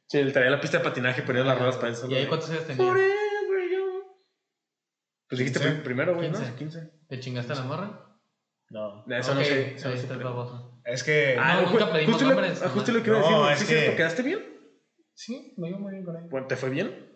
[0.07, 2.03] Sí, él traía la pista de patinaje y ponía las ruedas para eso.
[2.11, 2.29] ¿Y ahí güey.
[2.29, 2.93] cuántos años tenía?
[5.29, 6.39] Pues dijiste primero, güey, ¿no?
[6.39, 6.55] 15.
[6.57, 6.91] 15.
[7.09, 8.19] ¿Te chingaste a la morra?
[8.69, 9.05] No.
[9.09, 9.53] Eso no sé.
[9.55, 10.81] ahí eso no sé, está el baboso.
[10.85, 11.37] Es que.
[11.39, 13.05] Ah, No, nunca pedimos justo, nombres, ah, justo le nomás.
[13.05, 13.53] quiero decir, No, güey.
[13.55, 13.97] es ¿Sí, que-?
[13.97, 14.41] ¿Quedaste bien?
[15.15, 16.29] Sí, me iba muy bien con.
[16.29, 17.12] Bueno, ¿Te fue bien?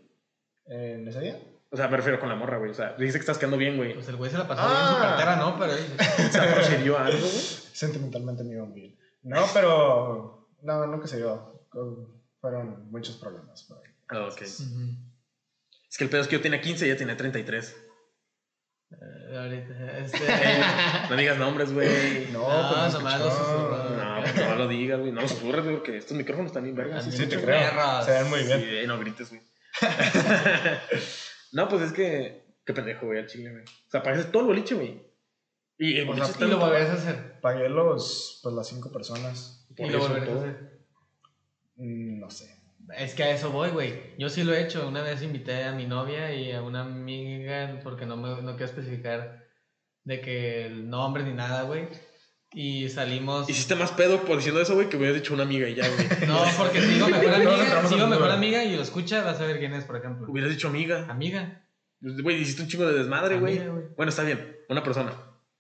[0.67, 1.41] ¿En ese día?
[1.71, 2.71] O sea, me refiero con la morra, güey.
[2.71, 3.95] O sea, dijiste que estás quedando bien, güey.
[3.95, 5.01] Pues el güey se la pasó bien en su Ah.
[5.01, 5.59] cartera, ¿no?
[5.59, 5.97] Pero él-
[6.31, 7.31] ¿Se procedió a algo, güey?
[7.73, 8.97] Sentimentalmente me iba bien.
[9.23, 10.49] No, pero.
[10.63, 11.67] No, nunca se dio.
[12.41, 13.91] Fueron muchos problemas ahí.
[14.09, 14.43] Ah, ok.
[14.43, 14.97] Ujú.
[15.91, 17.77] Es que el pedo es que yo tenía 15 y ella tenía 33.
[18.93, 20.19] Eh, ahorita, este...
[21.11, 22.29] No digas nombres, güey.
[22.33, 23.85] No, No, pues nomás no lo susurró.
[23.97, 25.11] No, pues no lo digas, güey.
[25.13, 27.05] No lo susurres, güey, porque estos micrófonos están bien vergas.
[27.05, 28.03] Sí, Sí, te creo.
[28.05, 28.61] Se ven muy bien.
[28.61, 29.43] Sí, no grites, güey.
[31.53, 32.47] no, pues es que.
[32.65, 33.63] Qué pendejo, güey, al chile, güey.
[33.63, 35.01] O sea, pagas todo el boliche, güey.
[35.79, 37.41] Y el O boliche sea, Y lo volverías a hacer.
[37.41, 39.67] Pagué los, pues, las cinco personas.
[39.77, 40.81] Por Y lo eso, volverías a hacer.
[41.77, 42.57] Mm, No sé.
[42.97, 44.17] Es que a eso voy, güey.
[44.19, 44.87] Yo sí lo he hecho.
[44.89, 48.65] Una vez invité a mi novia y a una amiga, porque no, me, no quiero
[48.67, 49.45] especificar
[50.05, 51.89] de que el nombre ni nada, güey.
[52.59, 53.51] Y salimos.
[53.51, 56.09] Hiciste más pedo por diciendo eso, güey, que hubieras dicho una amiga y ya, güey.
[56.27, 59.47] No, porque si digo mejor amiga, si digo mejor amiga y lo escucha, vas a
[59.47, 60.27] ver quién es, por ejemplo.
[60.31, 61.07] hubieras dicho amiga.
[61.11, 61.69] Amiga.
[62.01, 63.61] Pues, Güey, hiciste un chingo de desmadre, güey.
[63.97, 64.57] Bueno, está bien.
[64.71, 65.13] Una persona.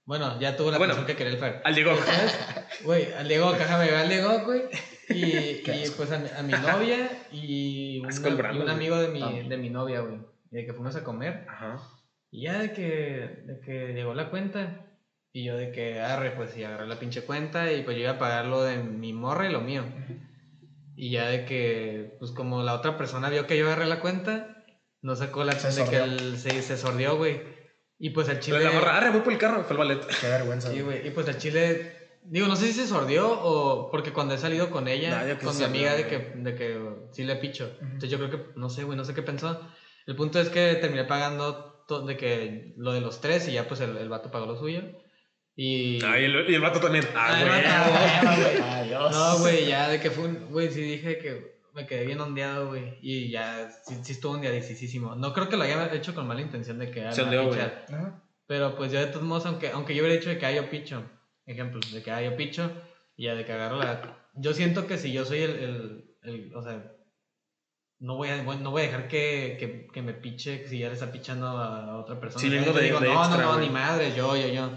[0.06, 0.94] Bueno, ya tuvo la Bueno.
[0.94, 1.60] persona que quería el Fer.
[1.64, 1.92] Al Diego.
[2.84, 4.62] Güey, al Diego, déjame ver al Diego, güey.
[5.10, 5.14] Y,
[5.70, 9.32] y pues a, mi- a mi novia y, una- y un amigo de mi, Ah.
[9.48, 10.20] de mi novia, güey.
[10.50, 11.44] Y de que fuimos a comer.
[11.48, 11.76] Ajá.
[12.30, 12.82] Y ya de que,
[13.46, 14.85] de que llegó la cuenta.
[15.36, 17.70] Y yo de que arre, pues sí, agarré la pinche cuenta.
[17.70, 19.84] Y pues yo iba a pagar lo de mi morra y lo mío.
[20.96, 24.64] Y ya de que, pues como la otra persona vio que yo agarré la cuenta,
[25.02, 27.42] no sacó la Se de que el- se, se sordió, güey.
[27.98, 28.60] Y pues el chile.
[28.64, 30.00] La morra, arre, voy por el carro, fue el ballet.
[30.20, 30.70] Qué vergüenza.
[30.72, 31.06] Sí, güey.
[31.06, 31.92] Y pues el chile.
[32.22, 35.58] Digo, no sé si se sordió o porque cuando he salido con ella, creo con
[35.58, 36.80] mi amiga, de que, de que
[37.12, 37.70] sí le picho.
[37.82, 39.60] Entonces yo creo que, no sé, güey, no sé qué pensó.
[40.06, 43.68] El punto es que terminé pagando to- de que lo de los tres y ya
[43.68, 44.80] pues el, el vato pagó lo suyo.
[45.56, 46.02] Y.
[46.04, 47.04] Ah, y el, y el vato también.
[47.14, 47.62] Ah, Ah, güey.
[47.62, 47.68] vato,
[48.28, 48.60] ah, güey.
[48.60, 49.12] Adiós.
[49.12, 50.46] No, güey, ya de que fue un.
[50.50, 52.98] Güey, sí dije que me quedé bien ondeado, güey.
[53.00, 55.14] Y ya, sí, sí estuvo ondeadísimo.
[55.16, 57.10] No creo que lo haya hecho con mala intención de que.
[57.12, 57.58] Se ondeó, güey.
[58.46, 61.02] Pero pues yo de todos modos, aunque, aunque yo hubiera dicho de que yo picho,
[61.46, 62.70] ejemplo, de que yo picho,
[63.16, 64.16] y ya de que agarro la...
[64.34, 66.92] Yo siento que si yo soy el, el, el- o sea,
[67.98, 70.94] no voy a, no voy a dejar que, que, que me piche si ya le
[70.94, 72.40] está pichando a otra persona.
[72.40, 74.70] Sí, de- digo, de no, extra, no, no, ni madre, yo, yo, yo,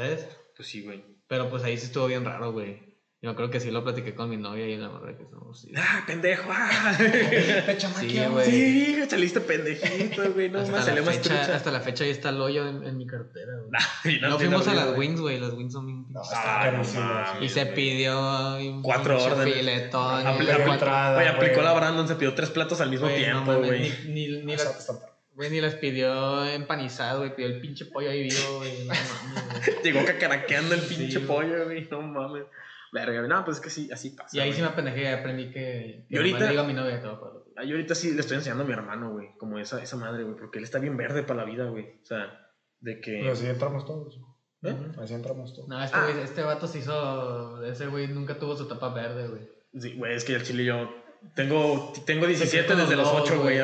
[0.00, 0.28] ¿sabes?
[0.56, 1.04] Pues sí, güey.
[1.28, 2.88] Pero pues ahí sí estuvo bien raro, güey.
[3.22, 5.60] Yo creo que sí lo platiqué con mi novia y la morra que somos...
[5.60, 5.70] sí.
[5.76, 6.48] Ah, pendejo.
[6.50, 6.96] Ah.
[8.00, 8.50] Sí, güey.
[8.50, 10.48] Sí, saliste pendejito, güey.
[10.48, 11.56] No hasta, más, salió la más fecha, trucha.
[11.56, 14.16] hasta la fecha ahí está el hoyo en, en mi cartera, güey.
[14.16, 15.38] Y No, fuimos a las wings, güey.
[15.38, 17.42] Las wings son bien No, Ah, no mames.
[17.42, 19.54] Y se pidió un Cuatro órdenes.
[19.54, 20.26] filetón.
[20.26, 23.92] Entrada, aplicó la Brandon, se pidió tres platos al mismo tiempo, güey.
[24.06, 24.56] Ni, ni, ni,
[25.34, 27.34] güey, ni las pidió empanizado, güey.
[27.34, 28.84] Pidió el pinche pollo ahí vivo, güey.
[28.84, 29.76] No mames, güey.
[29.84, 31.88] Llegó cacaraqueando el pinche pollo, güey.
[31.90, 32.44] No mames.
[32.92, 33.28] Verga, güey.
[33.28, 34.36] No, pues es que sí, así pasa.
[34.36, 34.56] Y ahí güey.
[34.56, 36.06] sí me apendejé, aprendí que.
[36.08, 37.40] Y ahorita- nomás le digo a mi novia pagar.
[37.56, 39.28] Ah, Yo ahorita sí le estoy enseñando a mi hermano, güey.
[39.38, 40.36] Como esa, esa madre, güey.
[40.36, 41.84] Porque él está bien verde para la vida, güey.
[42.02, 42.50] O sea,
[42.80, 43.18] de que.
[43.20, 44.18] Pero así entramos todos.
[44.62, 44.74] ¿Eh?
[45.00, 45.68] Así entramos todos.
[45.68, 46.06] No, este, Ah.
[46.10, 47.64] güey, este vato se hizo.
[47.64, 49.48] Ese güey nunca tuvo su tapa verde, güey.
[49.78, 50.90] Sí, güey, es que el chile yo.
[51.34, 53.58] Tengo, tengo 17 con desde los los lobos, 8, güey.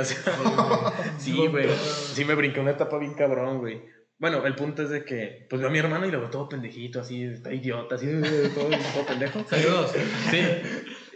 [1.19, 1.69] Sí, güey.
[2.15, 3.83] Sí, me brinqué una etapa bien cabrón, güey.
[4.19, 6.49] Bueno, el punto es de que, pues veo a mi hermano y lo veo todo
[6.49, 8.07] pendejito, así, está idiota, así,
[8.55, 9.45] todo, todo pendejo.
[9.45, 9.93] Saludos.
[10.31, 10.41] Sí.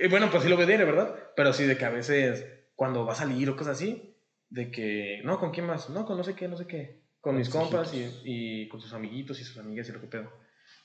[0.03, 1.14] Y bueno, pues sí lo veo diario, ¿verdad?
[1.34, 4.16] Pero sí de que a veces, cuando va a salir o cosas así,
[4.51, 5.88] de que, no, ¿con quién más?
[5.88, 7.01] No, con no sé qué, no sé qué.
[7.20, 10.07] Con mis sus compas y, y con sus amiguitos y sus amigas y lo que
[10.07, 10.30] pedo.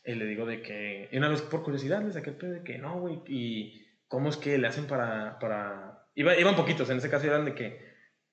[0.06, 2.64] Y le digo de que, y una vez por curiosidad le saqué el pedo de
[2.64, 6.04] que, no, güey, y cómo es que le hacen para, para...
[6.16, 7.80] Iba, iban poquitos, en ese caso eran de que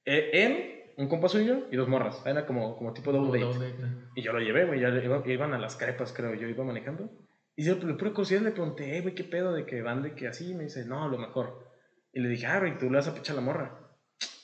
[0.05, 2.23] eh, él, un compa suyo y dos morras.
[2.27, 3.53] Era como, como tipo double date.
[3.55, 3.91] Doble, güey.
[4.15, 7.11] Y yo lo llevé, güey, ya iba- iban a las crepas, creo, yo iba manejando.
[7.57, 10.15] Y yo, por pura curiosidad, le pregunté, "Eh, güey, ¿qué pedo de que van de
[10.15, 10.51] que así?
[10.53, 11.69] Y me dice, no, lo mejor.
[12.13, 13.79] Y le dije, ah, güey, tú le vas a pichar la morra.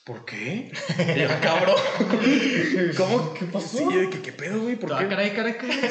[0.05, 0.71] ¿Por qué?
[1.15, 1.75] Y yo, cabrón.
[2.97, 3.33] ¿Cómo?
[3.33, 3.77] ¿Qué pasó?
[3.77, 4.75] Sí, yo de que, ¿qué pedo, güey?
[4.75, 5.07] ¿Por Ah, qué?
[5.07, 5.29] caray.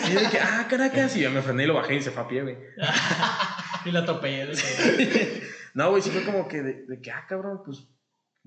[0.02, 1.16] Sí, yo de que, ah, Caracas.
[1.16, 2.56] Y yo me frené y lo bajé y se fue a pie, güey.
[3.88, 4.52] Y la atropellé.
[5.74, 7.86] No, güey, sí fue como que, de, de que, ah, cabrón, pues,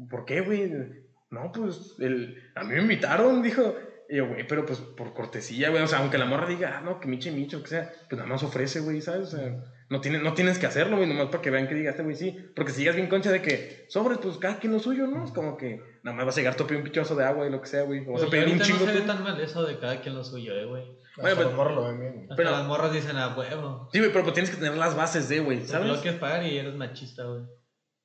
[0.10, 0.70] ¿por qué, güey?
[1.30, 3.74] No, pues, el, a mí me invitaron, dijo.
[4.12, 5.82] Y yo, güey, pero pues por cortesía, güey.
[5.82, 8.18] O sea, aunque la morra diga, ah, no, que miche, micho, lo que sea, pues
[8.18, 9.34] nada más ofrece, güey, ¿sabes?
[9.34, 11.94] O sea, no, tiene, no tienes que hacerlo, güey, nomás para que vean que digas,
[11.94, 12.38] este güey, sí.
[12.54, 15.24] Porque si llegas bien concha de que sobres, pues cada quien lo suyo, ¿no?
[15.24, 17.62] Es como que nada más vas a llegar pedir un pichoso de agua y lo
[17.62, 18.06] que sea, güey.
[18.06, 20.02] O vas a Pero pedir un chingo no se ve tan mal eso de cada
[20.02, 20.84] quien lo suyo, eh, güey.
[21.18, 22.28] Bueno, pues- los morros lo ven bien.
[22.36, 23.90] Pero- las morras dicen a huevo.
[23.94, 25.88] Sí, güey, pero pues tienes que tener las bases de, güey, ¿Sabes?
[25.88, 26.02] Lo ¿sabes?
[26.02, 27.44] quieres pagar y eres machista, güey.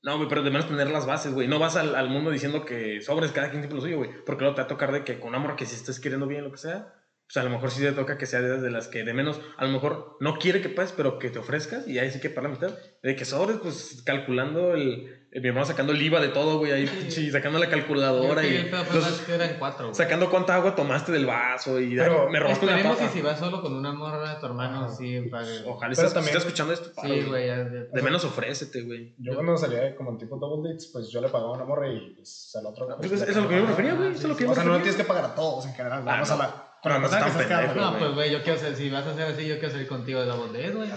[0.07, 1.49] No, güey, pero de menos tener las bases, güey.
[1.49, 4.11] No vas al, al mundo diciendo que sobres cada quien lo suyo, güey.
[4.25, 6.29] Porque luego te va a tocar de que con una morra que si estés queriendo
[6.29, 6.95] bien, lo que sea,
[7.27, 9.41] pues a lo mejor sí te toca que sea de, de las que de menos,
[9.57, 12.31] a lo mejor no quiere que pases, pero que te ofrezcas y ahí sí que
[12.31, 12.79] para la mitad.
[13.03, 15.26] De que sobres, pues calculando el.
[15.37, 17.31] El- mi hermano sacando el IVA de todo, güey, ahí, Sí.
[17.31, 18.57] sacando la calculadora y.
[18.57, 19.95] el pedo fue los- más que eran cuatro, güey.
[19.95, 23.09] sacando cuánta agua tomaste del vaso y Pero me robaste una papa.
[23.13, 24.95] si vas solo con una morra de tu hermano, Ajá.
[24.95, 25.61] sí, pague.
[25.67, 26.91] Ojalá Pero estés, también- estés escuchando esto.
[26.95, 27.63] paro, Sí, güey, ya- ya-
[27.93, 29.15] De menos ofrécete, güey.
[29.19, 31.89] Yo cuando salía como en tipo double dates, pues yo le pagaba a una morra
[31.93, 32.89] y pues al otro.
[32.99, 34.13] Pues es, es lo que yo me refería, güey.
[34.13, 34.83] Es lo que yo O sea, no refería.
[34.93, 36.03] tienes que pagar a todos en general.
[36.05, 36.35] Vamos no.
[36.35, 36.63] a la.
[36.83, 39.05] Con No, la no estás estás pendejo, No, pues, güey, yo quiero ser, si vas
[39.07, 40.89] a hacer así, yo quiero salir contigo de double date, güey.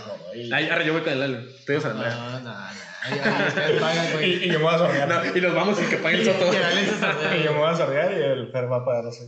[0.53, 1.39] Ahora yo voy con el Lalo.
[1.65, 2.53] Te digo, No, no, no.
[4.21, 5.07] Y, yo me voy a sordear.
[5.07, 6.51] No, y los vamos y que pague el soto.
[6.53, 9.23] Y yo me voy a sordear y el Fer va a pagar así.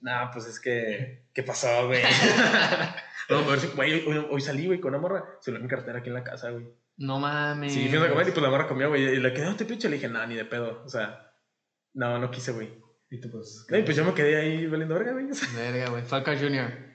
[0.00, 1.26] Nah, pues es que.
[1.32, 2.02] ¿Qué pasó, güey?
[3.28, 5.24] no, a ver si, güey, hoy, hoy salí, güey, con una morra.
[5.40, 6.66] Se lo en cartera aquí en la casa, güey.
[6.98, 7.72] No mames.
[7.72, 9.02] Sí, fuimos a comer y pues la morra comió, güey.
[9.02, 9.88] Y le quedé, no te pinche.
[9.88, 10.82] Le dije, nah, ni de pedo.
[10.84, 11.32] O sea,
[11.94, 12.72] no, no quise, güey.
[13.10, 13.66] Y tú, pues.
[13.68, 15.30] No, y pues yo me quedé ahí valiendo verga, güey.
[15.30, 16.02] O sea, Verga, güey.
[16.04, 16.86] Falcar Jr.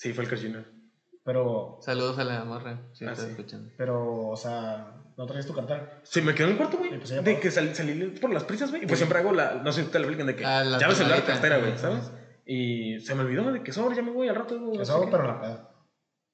[0.00, 0.79] Sí, fue el Carl Jr.
[1.24, 1.78] Pero.
[1.82, 2.80] Saludos a la morra.
[2.92, 3.30] Si Ah, estás sí.
[3.32, 3.70] escuchando.
[3.76, 6.00] Pero, o sea, no traes tu cartera.
[6.02, 6.96] Sí, me quedé en el cuarto, güey.
[6.96, 8.82] Pues ya de que sal- salí por las prisas, güey.
[8.84, 9.04] Y pues Sí.
[9.04, 9.54] siempre hago la.
[9.56, 10.44] No sé si ustedes lo explican, de que.
[10.46, 11.32] Ah, la llave celular, tonadita.
[11.32, 11.78] cartera, güey.
[11.78, 12.10] ¿sabes?
[12.46, 15.08] Y se me olvidó de que sobre, ya me voy al rato, qué.
[15.10, 15.69] pero la peda.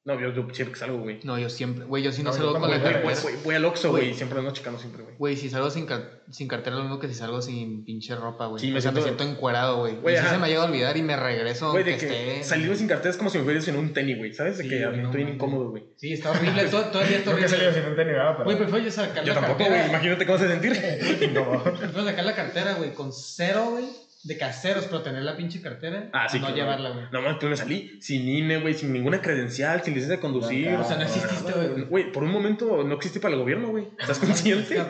[0.07, 1.19] No, yo, yo siempre que salgo, güey.
[1.25, 3.03] No, yo siempre, güey, yo sí no, No, yo salgo con la voy, cartera.
[3.23, 4.15] voy- voy al Oxxo, Güey.
[4.15, 5.17] Siempre ando checando siempre, güey.
[5.19, 8.47] Güey, si salgo sin, car- sin cartera, lo mismo que si salgo sin pinche ropa,
[8.47, 8.61] güey.
[8.61, 9.95] Sí, me o sea, me siento- siento encuerado, güey.
[9.95, 12.45] Y si se me llega a olvidar y me regreso Güey, de que esté...
[12.45, 14.33] salir sin cartera es como si me hubieras en un tenis, güey.
[14.33, 14.59] ¿Sabes?
[14.59, 15.35] De Sí, que no estoy mames.
[15.35, 15.83] incómodo, güey.
[15.97, 17.83] Sí, está horrible, todo, todo el día está Nunca he salido horrible.
[17.83, 18.45] sin un tenis.
[18.45, 19.77] Güey, prefiero yo sacar Yo la tampoco, cartera.
[19.81, 19.89] güey.
[19.91, 20.73] Imagínate cómo se sentir.
[21.35, 21.65] No.
[21.65, 23.87] Prefiero sacar la cartera, güey, con cero, güey,
[24.27, 26.11] de caseros, pero tener la pinche cartera.
[26.12, 26.57] Ah, sí, No claro.
[26.57, 27.05] llevarla, güey.
[27.12, 30.70] No mames, pues me salí sin INE, güey, sin ninguna credencial, sin licencia de conducir.
[30.70, 31.85] No, O sea, no no, exististe, no, güey.
[31.85, 33.89] Güey, por un momento no existí para el gobierno, güey.
[33.99, 34.74] ¿Estás consciente?
[34.74, 34.87] Güey.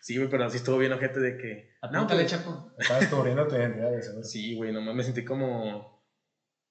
[0.00, 1.70] Sí, güey, pero así estuvo bien ojete de que.
[1.92, 2.72] No, Apúntale, pues, Chapo.
[2.78, 4.24] Estás descubriendo tu identidad, de seguro.
[4.24, 6.00] Sí, güey, nomás me sentí como.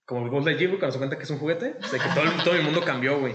[0.06, 1.76] Como el Lightyear, güey, cuando se cuenta que es un juguete.
[1.80, 3.34] O sea, que todo todo el mundo cambió, güey.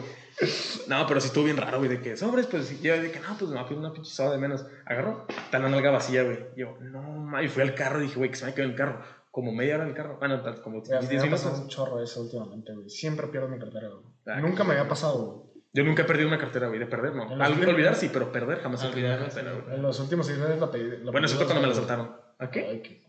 [0.88, 3.36] No, pero sí estuvo bien raro, güey, de que sobres, pues yo de que no,
[3.38, 4.66] pues me va a pedir una pinche soda de menos.
[4.86, 6.38] Agarró, está la nalga vacía, güey.
[6.56, 8.68] Yo, no, ma, y fui al carro y dije, güey, que se me ha quedado
[8.68, 9.00] en el carro.
[9.30, 10.16] Como media hora en el carro.
[10.18, 11.64] Bueno, tal- como Güey, a mí 10 me ha pasado minutos.
[11.64, 12.88] un chorro eso últimamente, güey.
[12.88, 14.04] Siempre pierdo mi cartera, güey.
[14.26, 15.54] Ah, Nunca me había pasado, güey.
[15.72, 17.24] Yo nunca he perdido una cartera, güey, de perder, no.
[17.32, 19.76] En los Al últimos- olvidar sí, pero perder jamás he perdido una Olvidar, cartera, güey.
[19.76, 20.98] En los últimos seis meses la pedí.
[21.02, 21.84] la Bueno, eso fue cuando me la veces.
[21.84, 22.16] soltaron.
[22.38, 23.03] ¿A qué?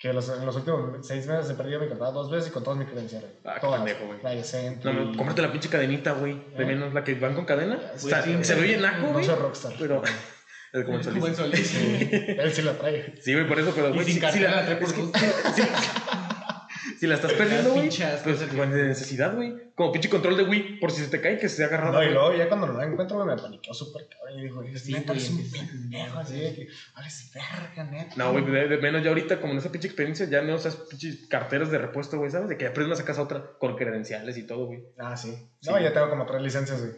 [0.00, 2.64] Que los, en los últimos seis meses he perdido mi cartera dos veces y con
[2.64, 3.32] todas mis credenciales.
[3.44, 4.18] Ah, qué pendejo, güey.
[4.22, 4.90] La de Sentry.
[4.90, 6.42] No, no, cómprate la pinche cadenita, güey.
[6.56, 6.66] De ¿Eh?
[6.66, 7.78] menos la que van con cadena.
[7.78, 8.66] Ya, O sí, sí, se ve sí.
[8.68, 9.24] bien naco, No güey.
[9.26, 9.74] soy rockstar.
[9.78, 10.02] Pero.
[10.72, 11.68] Es como el Como en solís.
[11.70, 12.12] Solís.
[12.14, 13.14] Él sí la trae.
[13.20, 14.94] Sí, güey, por eso, pero, Y güey, sin si, si cartera la, la trae por
[14.96, 15.18] gusto.
[15.54, 15.62] si,
[16.98, 17.90] si la estás perdiendo, güey,
[18.24, 19.54] pues de necesidad, güey.
[19.74, 21.94] Como pinche control de Wii, por si se te cae, que se ha agarrado.
[21.94, 24.38] No, y luego ya cuando no la encuentro, güey, me paniqueo súper cabrón.
[24.38, 26.18] Y digo, es Sí, neta, eres un pendejo.
[26.18, 26.68] Así de que,
[27.34, 28.14] verga, neta.
[28.16, 30.76] No, güey, de, de menos ya ahorita, como en esa pinche experiencia, ya no usas
[30.76, 32.48] pinches carteras de repuesto, güey, ¿sabes?
[32.48, 34.84] De que aprendes a sacas otra con credenciales y todo, güey.
[34.98, 35.32] Ah, sí.
[35.60, 35.70] Sí.
[35.70, 36.92] No, ya tengo como tres licencias, güey.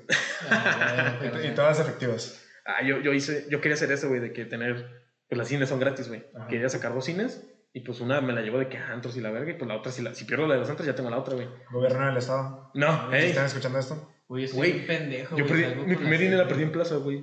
[0.51, 2.41] Ah, bueno, Y, y todas efectivas.
[2.65, 5.69] Ah, yo, yo hice, yo quería hacer eso, güey, de que tener, pues las cines
[5.69, 6.25] son gratis, güey.
[6.49, 7.43] Quería sacar dos cines
[7.75, 9.77] y pues una me la llevo de que antros y la verga y pues la
[9.77, 11.49] otra, si, la, si pierdo la de los antros ya tengo la otra, güey.
[11.71, 12.71] Gobierno del Estado.
[12.75, 16.37] No, hey, están escuchando esto, Güey, soy un pendejo, yo perdí, mi primer la INE
[16.37, 17.23] la perdí en plaza, güey.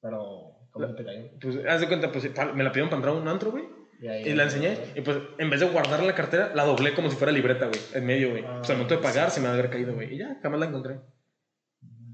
[0.00, 1.22] pero ¿cómo te cayó?
[1.40, 3.64] Pues haz de cuenta, pues me la pidieron para entrar a un antro, güey.
[4.00, 7.10] Y, la enseñé y pues en vez de guardarla en la cartera, la doblé como
[7.10, 8.44] si fuera libreta, güey, en medio, güey.
[8.46, 10.14] Ah, pues al momento de pagar se me va a haber caído, güey.
[10.14, 11.00] Y ya, jamás la encontré.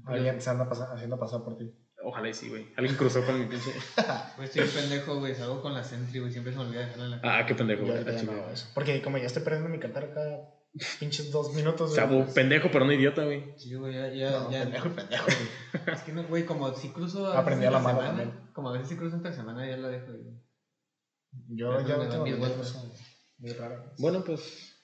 [0.05, 1.73] Alguien se anda haciendo pasar por ti.
[2.09, 2.65] Ojalá y sí, güey.
[2.77, 3.69] Alguien cruzó con mi pinche...
[4.37, 7.03] Güey, estoy un pendejo, güey, salgo con la Sentry, güey, siempre se me olvida dejarla
[7.03, 7.97] en la Ah, qué pendejo, güey.
[7.97, 8.31] Ah, no chido.
[8.31, 8.67] hago eso.
[8.73, 10.53] Porque como ya estoy perdiendo mi cartera cada
[11.01, 11.89] pinches dos minutos.
[11.89, 13.53] güey, Chavo, pues, pendejo, pero no idiota, güey.
[13.57, 14.63] Sí, güey, ya, ya, no, ya.
[14.63, 15.83] pendejo pendejo, güey.
[15.97, 17.27] Es que no, güey, como si cruzo.
[17.33, 18.29] Aprendí a la mala también.
[18.29, 20.41] semana, Como a veces si cruzo entre semana, ya la dejo, güey.
[21.49, 22.25] Yo ya no tengo.
[23.39, 23.93] Muy raro.
[23.97, 24.76] Bueno, pues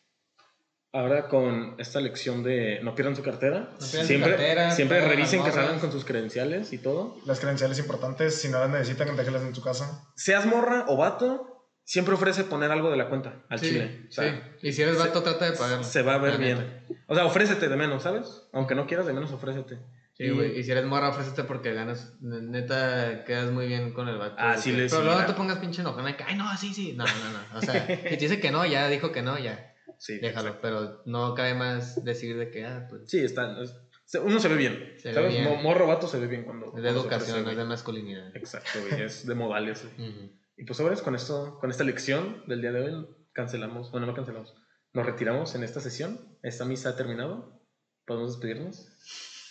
[0.94, 5.02] ahora con esta lección de no pierdan su cartera, No pierdan su siempre, cartera, siempre
[5.02, 7.18] revisen que salgan con sus credenciales y todo.
[7.26, 10.08] Las credenciales importantes, si no las necesitan, déjenlas en su casa.
[10.16, 14.06] Seas morra o vato, siempre ofrece poner algo de la cuenta al sí, chile.
[14.08, 14.32] O sea,
[14.62, 14.68] sí.
[14.68, 15.84] Y si eres vato, trata de pagarlo.
[15.84, 16.60] se va a ver bien.
[16.60, 16.96] neta.
[17.08, 18.48] O sea, ofrécete de menos, ¿sabes?
[18.54, 19.80] Aunque no quieras de menos, ofrécete.
[20.16, 20.60] Sí, güey.
[20.60, 22.14] Y si eres morra, ofrécete porque ganas.
[22.22, 24.36] ne- Neta, quedas muy bien con el vato.
[24.38, 26.94] Ah, sí, le- Pero luego no te pongas pinche enojona ay, no, sí, sí.
[26.96, 27.58] No, no, no.
[27.58, 29.73] O sea, si te dice que no, ya dijo que no, ya.
[29.98, 30.50] Sí, Déjalo.
[30.50, 30.60] exacto.
[30.62, 33.04] Pero no cabe más decir de que, ah, pues.
[33.08, 33.62] Sí, está.
[33.62, 33.76] es-
[34.06, 34.96] se- uno se ve bien.
[35.00, 35.32] Se ve ¿Sabes?
[35.32, 35.44] bien.
[35.46, 36.68] Mo- Morro vato se ve bien cuando.
[36.68, 38.36] Es de cuando educación, es de masculinidad.
[38.36, 39.02] Exacto, güey.
[39.04, 39.84] Es de modales.
[39.98, 40.10] güey.
[40.10, 40.32] Ujú.
[40.58, 43.92] Y pues, sobres, con esto, con esta lección del día de hoy, cancelamos.
[43.92, 44.54] Bueno, no cancelamos.
[44.94, 46.38] Nos retiramos en esta sesión.
[46.44, 47.62] Esta misa ha terminado.
[48.06, 48.88] Podemos despedirnos.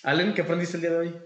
[0.05, 1.23] Allen, ¿qué aprendiste el día de hoy?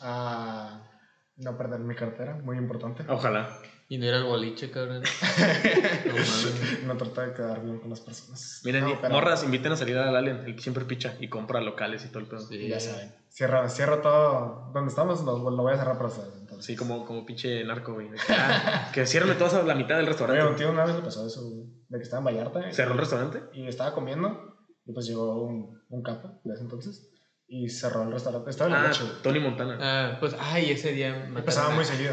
[0.00, 0.88] Ah,
[1.36, 3.04] no perder mi cartera, muy importante.
[3.08, 3.58] Ojalá.
[3.90, 5.02] Y no ir al boliche, cabrón.
[6.06, 6.82] no mames.
[6.84, 8.60] No tratar de quedar bien con las personas.
[8.64, 11.28] Miren, No, y- pero- morras, inviten a salir al Allen, el que siempre picha y
[11.28, 12.40] compra locales y todo el pedo.
[12.40, 12.68] Sí, Sí.
[12.68, 13.14] Ya saben.
[13.30, 14.70] Cierra, cierra todo.
[14.74, 16.34] Donde estamos, lo, lo voy a cerrar para ustedes.
[16.38, 16.76] Entonces.
[16.78, 18.08] como, como pinche narco, güey.
[18.10, 20.54] de Que, ah, que ciérrame toda la mitad del Oye, un restaurante.
[20.58, 22.72] tío una vez le pasó eso, güey, de que estaba en Vallarta.
[22.72, 23.42] ¿Cerró el restaurante?
[23.54, 24.54] Y estaba comiendo.
[24.84, 27.10] Y pues llegó un, un capo de ese entonces.
[27.50, 28.50] Y cerró el restaurante.
[28.50, 29.04] Estaba en la Ah, noche.
[29.22, 29.78] Tony Montana.
[29.80, 31.14] Ah, pues, ay, ese día.
[31.14, 32.12] mataron Pasaba a- muy seguido.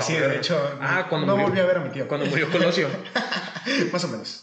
[0.00, 0.60] sí, de hecho.
[0.80, 1.48] Ah, cuando no murió.
[1.48, 2.08] volví a ver a mi tío.
[2.08, 2.88] Cuando murió Colosio.
[3.92, 4.40] Más o menos.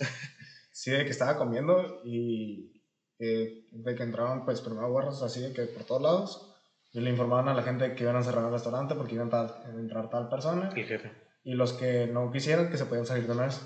[0.71, 2.81] Sí, de que estaba comiendo y
[3.19, 6.51] eh, de que entraban, pues, primero guardas así de que por todos lados.
[6.93, 9.47] Y le informaban a la gente que iban a cerrar el restaurante porque iban a
[9.77, 10.69] entrar tal persona.
[10.73, 11.11] El jefe.
[11.43, 13.61] Y los que no quisieran, que se podían salir de una vez.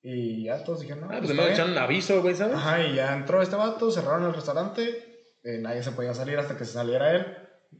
[0.00, 1.52] Y ya todos dijeron, no, Ah, pues, pues bien.
[1.52, 2.54] echaron aviso, güey, ¿sabes?
[2.56, 5.03] Ajá, y ya entró este vato, cerraron el restaurante,
[5.44, 7.26] eh, nadie se podía salir hasta que se saliera él.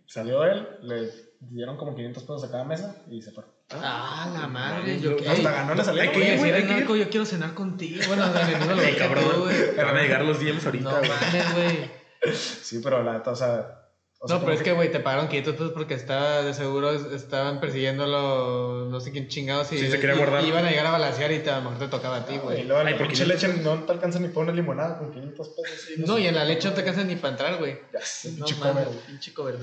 [0.07, 1.11] Salió él, le
[1.41, 3.45] dieron como 500 pesos a cada mesa y se fue.
[3.71, 5.01] Ah, la madre.
[5.01, 5.17] Yo.
[5.27, 6.03] Hasta ganó la salida.
[6.03, 6.87] hay que ir, güey, hay que ir.
[6.87, 8.03] yo quiero cenar contigo.
[8.07, 9.25] Bueno, dale, no lo cabrón.
[9.25, 9.75] tú, güey.
[9.75, 11.91] Te van a llegar los DMs ahorita, No mames, güey.
[12.35, 13.84] Sí, pero la neta, o sea,
[14.25, 16.55] O sea, no, como pero es que, güey, te pagaron 500 pesos porque estaba, de
[16.55, 20.45] seguro es- estaban persiguiéndolo, no sé quién chingados, y, Sí, se quería y- guardar.
[20.45, 22.39] iban a llegar a balancear y te- a lo mejor te tocaba a ti, Y
[22.39, 22.65] güey.
[22.65, 25.13] luego Ay, la por pinche 500 leche no te alcanza ni para una limonada con
[25.13, 25.99] 500 pesos.
[26.07, 27.79] No, y en la leche no te alcanzas ni para entrar, güey.
[27.93, 28.89] Ya sé, No pinche cover.
[29.07, 29.55] pinche güey.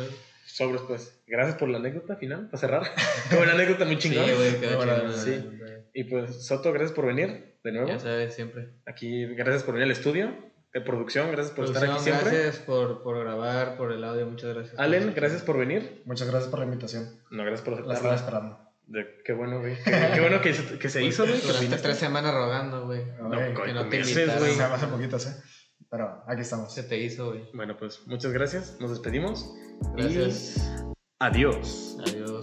[0.46, 1.18] Sobres, pues.
[1.28, 2.84] Gracias por la anécdota final, para cerrar.
[3.30, 4.26] Qué buena anécdota, muy Sí, chingón.
[4.36, 5.44] güey, quedó Bueno, sí.
[5.58, 5.72] güey.
[5.94, 7.88] Y pues, Soto, gracias por venir de nuevo.
[7.88, 8.70] Ya sabes, siempre.
[8.86, 10.34] Aquí, gracias por venir al estudio
[10.74, 12.30] de producción, gracias por estar aquí siempre.
[12.32, 14.80] Gracias por, por grabar, por el audio, muchas gracias.
[14.80, 16.02] Allen, gracias por venir.
[16.06, 17.22] Muchas gracias por la invitación.
[17.30, 18.16] No, gracias por La estaba aceptarla.
[18.48, 18.72] esperando.
[18.88, 19.76] De- Qué bueno, güey.
[19.84, 21.40] Qué, qué bueno que, se- que se hizo, güey.
[21.40, 23.06] que Durante tres semanas rogando, güey.
[23.22, 23.30] No,
[23.64, 24.40] que no te invitaron.
[24.40, 24.54] güey.
[24.54, 25.44] Se hace poquitas, ¿eh?
[25.90, 26.74] Pero aquí estamos.
[26.74, 27.50] Se te hizo, güey.
[27.54, 28.78] Bueno, pues muchas gracias.
[28.80, 29.54] Nos despedimos.
[29.96, 30.58] Gracias.
[30.58, 31.98] Y adiós.
[32.06, 32.41] Adiós.